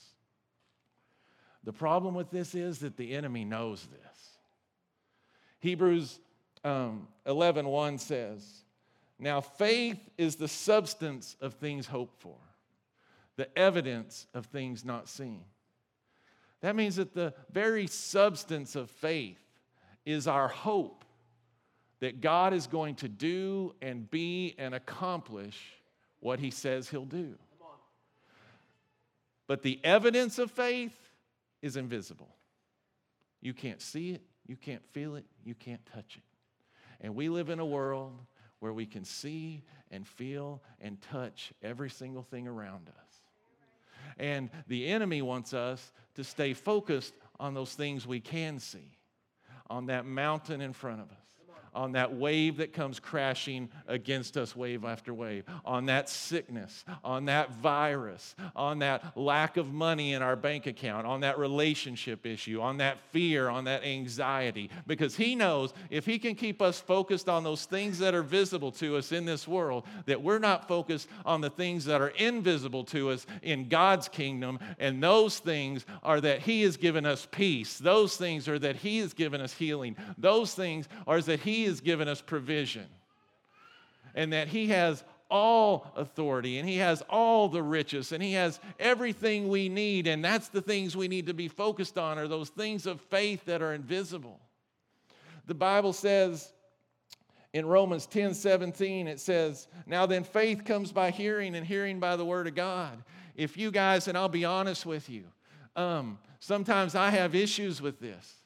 The 1.63 1.73
problem 1.73 2.15
with 2.15 2.31
this 2.31 2.55
is 2.55 2.79
that 2.79 2.97
the 2.97 3.13
enemy 3.13 3.45
knows 3.45 3.87
this. 3.91 4.37
Hebrews 5.59 6.19
um, 6.63 7.07
11 7.27 7.67
1 7.67 7.97
says, 7.99 8.60
now, 9.23 9.39
faith 9.39 9.99
is 10.17 10.35
the 10.35 10.47
substance 10.47 11.37
of 11.41 11.53
things 11.53 11.85
hoped 11.85 12.19
for, 12.19 12.35
the 13.35 13.55
evidence 13.57 14.25
of 14.33 14.47
things 14.47 14.83
not 14.83 15.07
seen. 15.07 15.43
That 16.61 16.75
means 16.75 16.95
that 16.95 17.13
the 17.13 17.35
very 17.51 17.85
substance 17.85 18.75
of 18.75 18.89
faith 18.89 19.39
is 20.07 20.27
our 20.27 20.47
hope 20.47 21.05
that 21.99 22.19
God 22.19 22.51
is 22.55 22.65
going 22.65 22.95
to 22.95 23.07
do 23.07 23.75
and 23.79 24.09
be 24.09 24.55
and 24.57 24.73
accomplish 24.73 25.59
what 26.19 26.39
he 26.39 26.49
says 26.49 26.89
he'll 26.89 27.05
do. 27.05 27.35
But 29.45 29.61
the 29.61 29.79
evidence 29.83 30.39
of 30.39 30.49
faith 30.49 30.97
is 31.61 31.77
invisible. 31.77 32.29
You 33.39 33.53
can't 33.53 33.83
see 33.83 34.11
it, 34.11 34.21
you 34.47 34.55
can't 34.55 34.83
feel 34.93 35.15
it, 35.15 35.25
you 35.45 35.53
can't 35.53 35.85
touch 35.93 36.17
it. 36.17 36.23
And 37.01 37.13
we 37.13 37.29
live 37.29 37.49
in 37.51 37.59
a 37.59 37.65
world 37.65 38.13
where 38.61 38.71
we 38.71 38.85
can 38.85 39.03
see 39.03 39.63
and 39.89 40.07
feel 40.07 40.61
and 40.79 41.01
touch 41.01 41.51
every 41.61 41.89
single 41.89 42.23
thing 42.23 42.47
around 42.47 42.87
us. 42.87 43.15
And 44.17 44.49
the 44.67 44.87
enemy 44.87 45.21
wants 45.21 45.53
us 45.53 45.91
to 46.15 46.23
stay 46.23 46.53
focused 46.53 47.13
on 47.39 47.53
those 47.53 47.73
things 47.73 48.07
we 48.07 48.19
can 48.19 48.59
see, 48.59 48.97
on 49.69 49.87
that 49.87 50.05
mountain 50.05 50.61
in 50.61 50.73
front 50.73 51.01
of 51.01 51.09
us, 51.11 51.20
on 51.73 51.93
that 51.93 52.13
wave 52.13 52.57
that 52.57 52.73
comes 52.73 52.99
crashing 52.99 53.69
against 53.87 54.37
us 54.37 54.55
wave 54.55 54.83
after 54.83 55.13
wave, 55.13 55.45
on 55.65 55.85
that 55.85 56.09
sickness, 56.09 56.83
on 57.03 57.25
that 57.25 57.55
virus, 57.55 58.35
on 58.55 58.79
that 58.79 59.17
lack 59.17 59.57
of 59.57 59.71
money 59.71 60.13
in 60.13 60.21
our 60.21 60.35
bank 60.35 60.67
account, 60.67 61.07
on 61.07 61.21
that 61.21 61.37
relationship 61.37 62.25
issue, 62.25 62.61
on 62.61 62.77
that 62.77 62.97
fear, 63.11 63.49
on 63.49 63.65
that 63.65 63.83
anxiety. 63.83 64.69
Because 64.87 65.15
He 65.15 65.35
knows 65.35 65.73
if 65.89 66.05
He 66.05 66.19
can 66.19 66.35
keep 66.35 66.61
us 66.61 66.79
focused 66.79 67.29
on 67.29 67.43
those 67.43 67.65
things 67.65 67.99
that 67.99 68.13
are 68.13 68.23
visible 68.23 68.71
to 68.73 68.97
us 68.97 69.11
in 69.11 69.25
this 69.25 69.47
world, 69.47 69.85
that 70.05 70.21
we're 70.21 70.39
not 70.39 70.67
focused 70.67 71.07
on 71.25 71.41
the 71.41 71.49
things 71.49 71.85
that 71.85 72.01
are 72.01 72.09
invisible 72.09 72.83
to 72.85 73.09
us 73.09 73.25
in 73.41 73.69
God's 73.69 74.07
kingdom. 74.07 74.59
And 74.79 75.01
those 75.01 75.39
things 75.39 75.85
are 76.03 76.21
that 76.21 76.41
He 76.41 76.63
has 76.63 76.77
given 76.77 77.05
us 77.05 77.27
peace, 77.31 77.77
those 77.77 78.17
things 78.17 78.47
are 78.47 78.59
that 78.59 78.77
He 78.77 78.99
has 78.99 79.13
given 79.13 79.41
us 79.41 79.53
healing, 79.53 79.95
those 80.17 80.53
things 80.53 80.87
are 81.07 81.21
that 81.21 81.39
He 81.39 81.60
has 81.65 81.81
given 81.81 82.07
us 82.07 82.21
provision 82.21 82.85
and 84.15 84.33
that 84.33 84.47
He 84.47 84.67
has 84.67 85.03
all 85.29 85.91
authority 85.95 86.59
and 86.59 86.67
He 86.67 86.77
has 86.77 87.01
all 87.09 87.47
the 87.47 87.63
riches 87.63 88.11
and 88.11 88.21
He 88.21 88.33
has 88.33 88.59
everything 88.79 89.47
we 89.47 89.69
need. 89.69 90.07
And 90.07 90.23
that's 90.23 90.49
the 90.49 90.61
things 90.61 90.95
we 90.95 91.07
need 91.07 91.27
to 91.27 91.33
be 91.33 91.47
focused 91.47 91.97
on, 91.97 92.17
are 92.17 92.27
those 92.27 92.49
things 92.49 92.85
of 92.85 93.01
faith 93.01 93.45
that 93.45 93.61
are 93.61 93.73
invisible. 93.73 94.39
The 95.47 95.55
Bible 95.55 95.93
says 95.93 96.53
in 97.53 97.65
Romans 97.65 98.05
10 98.05 98.33
17, 98.33 99.07
it 99.07 99.19
says, 99.19 99.67
Now 99.85 100.05
then, 100.05 100.23
faith 100.23 100.63
comes 100.63 100.91
by 100.91 101.11
hearing, 101.11 101.55
and 101.55 101.65
hearing 101.65 101.99
by 101.99 102.15
the 102.15 102.25
word 102.25 102.47
of 102.47 102.55
God. 102.55 103.03
If 103.35 103.57
you 103.57 103.71
guys, 103.71 104.07
and 104.07 104.17
I'll 104.17 104.29
be 104.29 104.45
honest 104.45 104.85
with 104.85 105.09
you, 105.09 105.23
um, 105.75 106.19
sometimes 106.39 106.95
I 106.95 107.09
have 107.09 107.35
issues 107.35 107.81
with 107.81 107.99
this. 107.99 108.40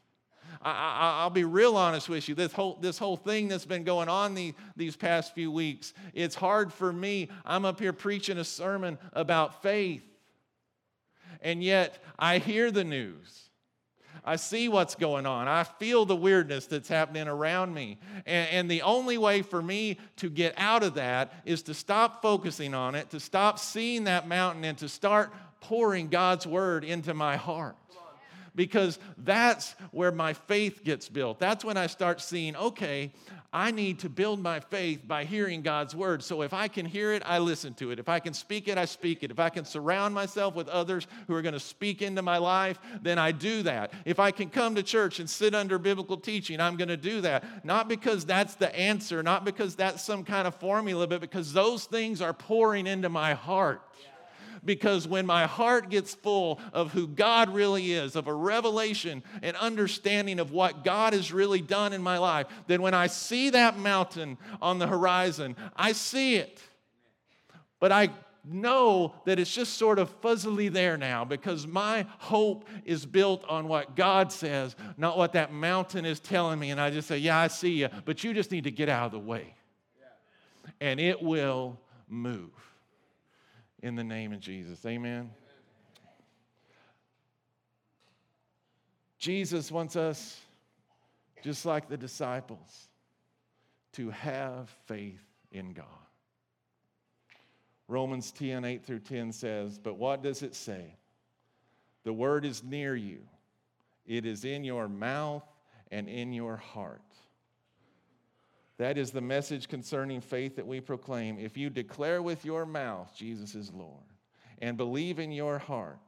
I, 0.68 1.24
will 1.24 1.30
be 1.30 1.44
real 1.44 1.78
honest 1.78 2.10
with 2.10 2.28
you. 2.28 2.34
This 2.34 2.52
whole, 2.52 2.78
this 2.82 2.98
whole 2.98 3.18
thing 3.18 3.48
that's 3.48 3.66
been 3.66 3.84
going 3.84 4.10
on 4.10 4.34
the, 4.34 4.56
these 4.76 4.96
past 4.96 5.36
few 5.36 5.52
weeks, 5.52 5.94
it's 6.14 6.34
hard 6.36 6.74
for 6.74 6.92
me. 6.92 7.30
I'm 7.46 7.66
up 7.66 7.80
here 7.80 7.94
preaching 7.94 8.40
a 8.40 8.44
sermon 8.44 8.98
about 9.14 9.62
faith, 9.62 10.04
and 11.42 11.64
yet 11.64 12.04
I 12.18 12.40
hear 12.40 12.72
the 12.72 12.84
news. 12.84 13.42
I 14.28 14.38
see 14.38 14.68
what's 14.70 14.96
going 14.96 15.28
on. 15.28 15.48
I 15.48 15.64
feel 15.64 16.04
the 16.04 16.16
weirdness 16.16 16.66
that's 16.66 16.90
happening 16.90 17.28
around 17.28 17.76
me. 17.76 18.00
And, 18.26 18.50
and, 18.50 18.72
the 18.72 18.82
only 18.82 19.20
way 19.20 19.44
for 19.44 19.62
me 19.62 20.00
to 20.16 20.32
get 20.32 20.56
out 20.58 20.82
of 20.82 20.96
that 20.96 21.32
is 21.46 21.62
to 21.64 21.76
stop 21.76 22.24
focusing 22.24 22.74
on 22.74 22.96
it, 22.96 23.12
to 23.12 23.20
stop 23.20 23.60
seeing 23.60 24.06
that 24.06 24.28
mountain, 24.28 24.64
and 24.64 24.80
to 24.80 24.90
start 24.90 25.32
pouring 25.60 26.08
God's 26.08 26.48
word 26.48 26.84
into 26.84 27.14
my 27.14 27.36
heart 27.36 27.76
because 28.56 29.00
that's 29.18 29.76
where 29.92 30.12
my 30.12 30.34
faith 30.34 30.84
gets 30.84 31.10
built. 31.10 31.40
That's 31.40 31.66
when 31.66 31.78
I 31.78 31.88
start 31.88 32.22
seeing, 32.22 32.56
okay, 32.56 33.12
I 33.56 33.72
need 33.72 34.00
to 34.00 34.10
build 34.10 34.42
my 34.42 34.60
faith 34.60 35.08
by 35.08 35.24
hearing 35.24 35.62
God's 35.62 35.96
word. 35.96 36.22
So 36.22 36.42
if 36.42 36.54
I 36.54 36.68
can 36.68 36.86
hear 36.86 37.14
it, 37.14 37.24
I 37.26 37.40
listen 37.40 37.74
to 37.76 37.92
it. 37.92 38.00
If 38.00 38.10
I 38.10 38.20
can 38.20 38.34
speak 38.34 38.68
it, 38.68 38.78
I 38.78 38.84
speak 38.84 39.24
it. 39.24 39.32
If 39.32 39.40
I 39.40 39.50
can 39.50 39.64
surround 39.64 40.14
myself 40.14 40.56
with 40.56 40.68
others 40.68 41.08
who 41.28 41.36
are 41.36 41.42
going 41.42 41.54
to 41.54 41.60
speak 41.60 42.02
into 42.02 42.22
my 42.22 42.38
life, 42.38 42.80
then 43.02 43.18
I 43.18 43.32
do 43.32 43.64
that. 43.64 43.94
If 44.04 44.20
I 44.20 44.32
can 44.32 44.50
come 44.50 44.76
to 44.76 44.84
church 44.84 45.20
and 45.20 45.30
sit 45.30 45.56
under 45.56 45.80
biblical 45.80 46.18
teaching, 46.18 46.60
I'm 46.60 46.76
going 46.76 46.90
to 46.90 46.98
do 46.98 47.22
that. 47.22 47.66
Not 47.66 47.88
because 47.88 48.26
that's 48.26 48.56
the 48.56 48.76
answer, 48.76 49.24
not 49.24 49.46
because 49.46 49.76
that's 49.76 50.04
some 50.04 50.26
kind 50.26 50.48
of 50.48 50.56
formula, 50.56 51.08
but 51.08 51.22
because 51.22 51.54
those 51.54 51.86
things 51.86 52.22
are 52.22 52.34
pouring 52.34 52.88
into 52.88 53.08
my 53.08 53.36
heart. 53.36 53.82
Yeah 54.02 54.10
because 54.66 55.08
when 55.08 55.26
my 55.26 55.46
heart 55.46 55.90
gets 55.90 56.14
full 56.14 56.60
of 56.74 56.92
who 56.92 57.08
God 57.08 57.50
really 57.50 57.94
is, 57.94 58.16
of 58.16 58.28
a 58.28 58.34
revelation 58.34 59.24
and 59.42 59.56
understanding 59.58 60.40
of 60.40 60.52
what 60.52 60.84
God 60.84 61.14
has 61.14 61.32
really 61.32 61.62
done 61.62 61.94
in 61.94 62.02
my 62.02 62.18
life, 62.18 62.48
then 62.68 62.82
when 62.82 62.94
I 62.94 63.08
see 63.08 63.52
that 63.52 63.78
mountain 63.78 64.38
on 64.62 64.80
the 64.80 64.88
horizon, 64.88 65.56
I 65.76 65.92
see 65.92 66.36
it. 66.36 66.62
But 67.80 67.92
I 67.92 68.10
know 68.44 69.14
that 69.26 69.40
it's 69.40 69.54
just 69.54 69.74
sort 69.76 70.00
of 70.00 70.22
fuzzily 70.22 70.72
there 70.72 70.98
now 70.98 71.26
because 71.26 71.66
my 71.66 72.06
hope 72.20 72.68
is 72.84 73.06
built 73.06 73.44
on 73.50 73.68
what 73.68 73.96
God 73.96 74.32
says, 74.32 74.76
not 74.98 75.18
what 75.18 75.34
that 75.34 75.52
mountain 75.52 76.06
is 76.06 76.20
telling 76.20 76.60
me. 76.60 76.72
And 76.72 76.80
I 76.80 76.90
just 76.92 77.08
say, 77.08 77.18
Yeah, 77.18 77.40
I 77.40 77.48
see 77.48 77.72
you, 77.72 77.90
but 78.06 78.24
you 78.24 78.34
just 78.34 78.52
need 78.52 78.66
to 78.66 78.72
get 78.72 78.90
out 78.90 79.08
of 79.08 79.12
the 79.12 79.20
way. 79.20 79.56
And 80.80 81.00
it 81.00 81.22
will 81.22 81.80
move 82.08 82.65
in 83.86 83.94
the 83.94 84.04
name 84.04 84.34
of 84.34 84.40
Jesus. 84.40 84.84
Amen. 84.84 85.30
Jesus 89.20 89.72
wants 89.72 89.96
us, 89.96 90.42
just 91.44 91.68
like 91.68 91.88
the 91.88 91.96
disciples, 91.96 92.90
to 93.94 94.10
have 94.10 94.72
faith 94.88 95.22
in 95.52 95.74
God. 95.74 95.86
Romans 97.88 98.32
10 98.32 98.66
8 98.66 98.84
through 98.84 99.02
10 99.02 99.32
says, 99.32 99.78
But 99.78 100.00
what 100.00 100.24
does 100.24 100.42
it 100.42 100.56
say? 100.56 100.96
The 102.06 102.14
word 102.14 102.44
is 102.44 102.64
near 102.64 102.96
you, 102.96 103.20
it 104.08 104.26
is 104.26 104.46
in 104.46 104.64
your 104.64 104.88
mouth 104.88 105.46
and 105.92 106.10
in 106.10 106.34
your 106.34 106.58
heart. 106.58 107.02
That 108.78 108.98
is 108.98 109.12
the 109.12 109.22
message 109.22 109.68
concerning 109.68 110.22
faith 110.22 110.58
that 110.58 110.68
we 110.68 110.82
proclaim. 110.82 111.40
If 111.40 111.58
you 111.58 111.70
declare 111.70 112.22
with 112.22 112.44
your 112.44 112.66
mouth 112.66 113.14
Jesus 113.16 113.56
is 113.56 113.72
Lord 113.72 114.04
and 114.60 114.76
believe 114.78 115.20
in 115.20 115.32
your 115.32 115.60
heart 115.60 116.00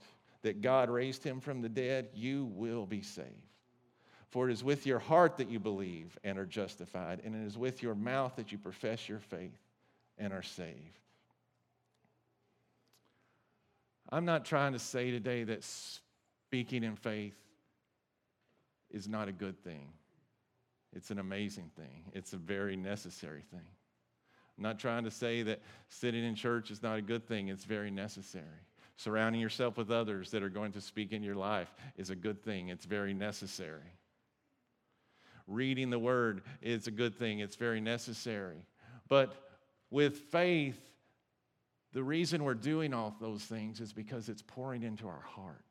that 0.41 0.61
God 0.61 0.89
raised 0.89 1.23
him 1.23 1.39
from 1.39 1.61
the 1.61 1.69
dead, 1.69 2.09
you 2.13 2.45
will 2.53 2.85
be 2.85 3.01
saved. 3.01 3.29
For 4.29 4.49
it 4.49 4.53
is 4.53 4.63
with 4.63 4.85
your 4.85 4.99
heart 4.99 5.37
that 5.37 5.49
you 5.49 5.59
believe 5.59 6.17
and 6.23 6.37
are 6.37 6.45
justified, 6.45 7.21
and 7.23 7.33
it 7.33 7.45
is 7.45 7.57
with 7.57 7.81
your 7.81 7.95
mouth 7.95 8.35
that 8.35 8.51
you 8.51 8.57
profess 8.57 9.07
your 9.07 9.19
faith 9.19 9.57
and 10.17 10.33
are 10.33 10.43
saved. 10.43 10.99
I'm 14.09 14.25
not 14.25 14.45
trying 14.45 14.73
to 14.73 14.79
say 14.79 15.11
today 15.11 15.43
that 15.45 15.63
speaking 15.63 16.83
in 16.83 16.95
faith 16.95 17.35
is 18.89 19.07
not 19.07 19.27
a 19.27 19.33
good 19.33 19.61
thing. 19.63 19.89
It's 20.93 21.11
an 21.11 21.19
amazing 21.19 21.71
thing, 21.75 22.03
it's 22.13 22.33
a 22.33 22.37
very 22.37 22.75
necessary 22.75 23.43
thing. 23.51 23.67
I'm 24.57 24.63
not 24.63 24.79
trying 24.79 25.03
to 25.03 25.11
say 25.11 25.43
that 25.43 25.61
sitting 25.89 26.23
in 26.23 26.33
church 26.33 26.71
is 26.71 26.81
not 26.81 26.97
a 26.97 27.01
good 27.01 27.27
thing, 27.27 27.49
it's 27.49 27.65
very 27.65 27.91
necessary. 27.91 28.45
Surrounding 28.95 29.39
yourself 29.39 29.77
with 29.77 29.91
others 29.91 30.31
that 30.31 30.41
are 30.41 30.49
going 30.49 30.71
to 30.71 30.81
speak 30.81 31.11
in 31.11 31.21
your 31.21 31.35
life 31.35 31.71
is 31.97 32.09
a 32.09 32.15
good 32.15 32.41
thing, 32.41 32.69
it's 32.69 32.85
very 32.85 33.13
necessary. 33.13 33.93
Reading 35.45 35.91
the 35.91 35.99
word 35.99 36.41
is 36.61 36.87
a 36.87 36.91
good 36.91 37.15
thing, 37.15 37.39
it's 37.39 37.55
very 37.55 37.79
necessary. 37.79 38.65
But 39.07 39.35
with 39.91 40.17
faith, 40.17 40.79
the 41.93 42.03
reason 42.03 42.43
we're 42.43 42.55
doing 42.55 42.93
all 42.93 43.15
those 43.21 43.43
things 43.43 43.79
is 43.79 43.93
because 43.93 44.29
it's 44.29 44.41
pouring 44.41 44.83
into 44.83 45.07
our 45.07 45.21
heart. 45.21 45.63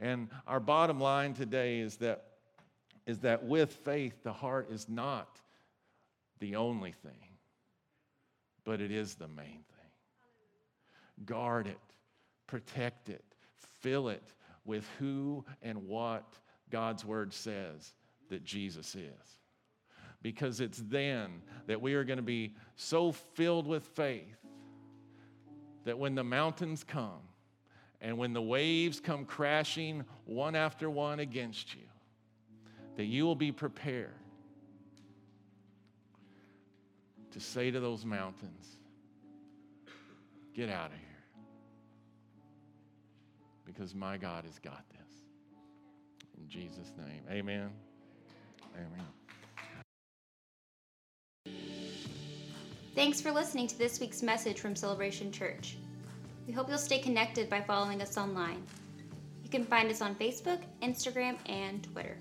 And 0.00 0.30
our 0.46 0.58
bottom 0.58 0.98
line 0.98 1.34
today 1.34 1.78
is 1.78 1.96
that 1.98 2.24
is 3.06 3.18
that 3.20 3.44
with 3.44 3.72
faith, 3.72 4.22
the 4.22 4.32
heart 4.32 4.70
is 4.70 4.88
not 4.88 5.40
the 6.40 6.56
only 6.56 6.92
thing, 6.92 7.12
but 8.64 8.80
it 8.80 8.90
is 8.90 9.14
the 9.14 9.28
main 9.28 9.46
thing. 9.46 11.24
Guard 11.24 11.66
it, 11.66 11.78
protect 12.46 13.08
it, 13.08 13.24
fill 13.80 14.08
it 14.08 14.34
with 14.64 14.86
who 14.98 15.44
and 15.62 15.86
what 15.86 16.38
God's 16.70 17.04
word 17.04 17.32
says 17.32 17.94
that 18.30 18.44
Jesus 18.44 18.94
is. 18.94 19.36
Because 20.22 20.60
it's 20.60 20.78
then 20.86 21.42
that 21.66 21.80
we 21.80 21.94
are 21.94 22.04
going 22.04 22.18
to 22.18 22.22
be 22.22 22.54
so 22.76 23.12
filled 23.12 23.66
with 23.66 23.84
faith 23.84 24.38
that 25.84 25.98
when 25.98 26.14
the 26.14 26.24
mountains 26.24 26.84
come 26.84 27.22
and 28.00 28.16
when 28.16 28.32
the 28.32 28.42
waves 28.42 29.00
come 29.00 29.24
crashing 29.24 30.04
one 30.24 30.54
after 30.54 30.88
one 30.88 31.20
against 31.20 31.74
you, 31.74 31.82
that 32.96 33.04
you 33.04 33.24
will 33.24 33.34
be 33.34 33.52
prepared 33.52 34.14
to 37.30 37.40
say 37.40 37.70
to 37.70 37.80
those 37.80 38.04
mountains, 38.04 38.76
Get 40.54 40.68
out 40.68 40.90
of 40.90 40.98
here. 40.98 41.08
Because 43.64 43.94
my 43.94 44.18
God 44.18 44.44
has 44.44 44.58
got 44.58 44.84
this. 44.90 45.14
In 46.36 46.46
Jesus' 46.48 46.92
name, 46.98 47.22
amen. 47.30 47.70
Amen. 48.74 49.06
Thanks 52.94 53.22
for 53.22 53.32
listening 53.32 53.66
to 53.68 53.78
this 53.78 53.98
week's 53.98 54.22
message 54.22 54.60
from 54.60 54.76
Celebration 54.76 55.32
Church. 55.32 55.78
We 56.46 56.52
hope 56.52 56.68
you'll 56.68 56.76
stay 56.76 56.98
connected 56.98 57.48
by 57.48 57.62
following 57.62 58.02
us 58.02 58.18
online. 58.18 58.62
You 59.42 59.48
can 59.48 59.64
find 59.64 59.90
us 59.90 60.02
on 60.02 60.14
Facebook, 60.16 60.60
Instagram, 60.82 61.38
and 61.46 61.82
Twitter. 61.82 62.18